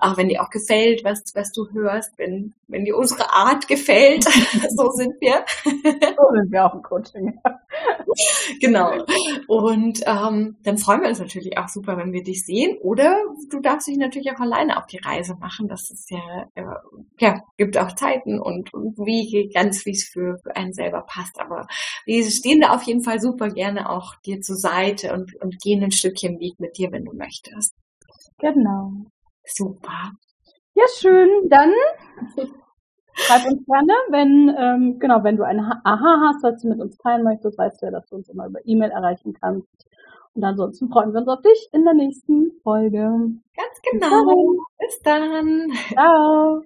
äh, 0.02 0.12
wenn 0.18 0.28
dir 0.28 0.42
auch 0.42 0.50
gefällt, 0.50 1.06
was, 1.06 1.24
was 1.36 1.54
du 1.54 1.70
hörst, 1.72 2.18
wenn, 2.18 2.54
wenn 2.68 2.84
dir 2.84 2.98
unsere 2.98 3.32
Art 3.32 3.70
gefällt. 3.70 4.24
so 4.76 4.90
sind 4.90 5.14
wir. 5.22 5.46
so 5.64 6.36
sind 6.36 6.52
wir 6.52 6.66
auch 6.66 6.74
im 6.74 6.84
Coaching. 6.84 7.40
genau. 8.60 8.92
Und 9.48 10.02
ähm, 10.06 10.58
dann 10.66 10.80
freuen 10.80 11.02
wir 11.02 11.10
uns 11.10 11.20
natürlich 11.20 11.58
auch 11.60 11.70
super, 11.70 11.96
wenn 11.98 12.12
wir 12.12 12.24
dich 12.24 12.44
sehen. 12.44 12.78
Oder 12.82 13.16
du 13.52 13.60
darfst 13.60 13.88
dich 13.88 13.98
natürlich 13.98 14.32
auch 14.32 14.40
alleine 14.40 14.78
auf 14.78 14.88
die 14.88 14.98
Reise 14.98 15.36
machen. 15.36 15.68
Das 15.68 15.92
ist 15.92 16.10
ja, 16.10 16.48
äh, 16.56 16.64
ja, 17.20 17.42
gibt 17.58 17.78
auch 17.78 17.94
Zeiten 17.94 18.40
und, 18.40 18.74
und 18.74 18.98
wie 18.98 19.50
ganz 19.54 19.86
wie 19.86 19.92
es 19.92 20.06
für, 20.06 20.40
für 20.40 20.56
einen 20.56 20.74
selber 20.74 21.04
passt. 21.04 21.40
Aber 21.40 21.68
wir 22.06 22.24
stehen 22.32 22.62
da 22.62 22.74
auf 22.74 22.82
jeden 22.84 23.04
Fall 23.04 23.22
super 23.22 23.50
gerne 23.50 23.90
auch 23.90 24.16
dir 24.26 24.42
zur 24.42 24.58
Seite 24.58 25.14
und, 25.14 25.36
und 25.36 25.62
gehen 25.62 25.84
ein 25.84 25.92
Stückchen 25.92 26.40
Weg 26.40 26.60
mit 26.60 26.78
dir, 26.78 26.92
wenn 26.92 27.06
du 27.06 27.14
möchtest. 27.14 27.76
Genau. 28.40 28.92
Super. 29.46 30.14
Ja, 30.74 30.84
schön. 30.98 31.30
Dann 31.50 31.72
Schreib 33.18 33.46
uns 33.46 33.66
gerne, 33.66 33.94
wenn, 34.10 34.54
ähm, 34.60 35.00
genau, 35.00 35.24
wenn 35.24 35.38
du 35.38 35.44
ein 35.44 35.60
Aha 35.62 36.22
hast, 36.28 36.44
was 36.44 36.62
du 36.62 36.68
mit 36.68 36.82
uns 36.82 36.98
teilen 36.98 37.24
möchtest, 37.24 37.58
weißt 37.58 37.82
du 37.82 37.86
ja, 37.86 37.92
dass 37.94 38.08
du 38.08 38.18
uns 38.18 38.28
immer 38.28 38.48
über 38.48 38.60
E-Mail 38.66 38.92
erreichen 38.92 39.34
kannst. 39.40 39.70
Und 40.36 40.44
ansonsten 40.44 40.90
freuen 40.90 41.14
wir 41.14 41.22
uns 41.22 41.30
auf 41.30 41.42
dich 41.42 41.70
in 41.72 41.86
der 41.86 41.94
nächsten 41.94 42.52
Folge. 42.62 43.00
Ganz 43.56 43.82
genau. 43.90 44.58
Bis 44.78 45.02
dann. 45.02 45.72
Ciao. 45.94 46.62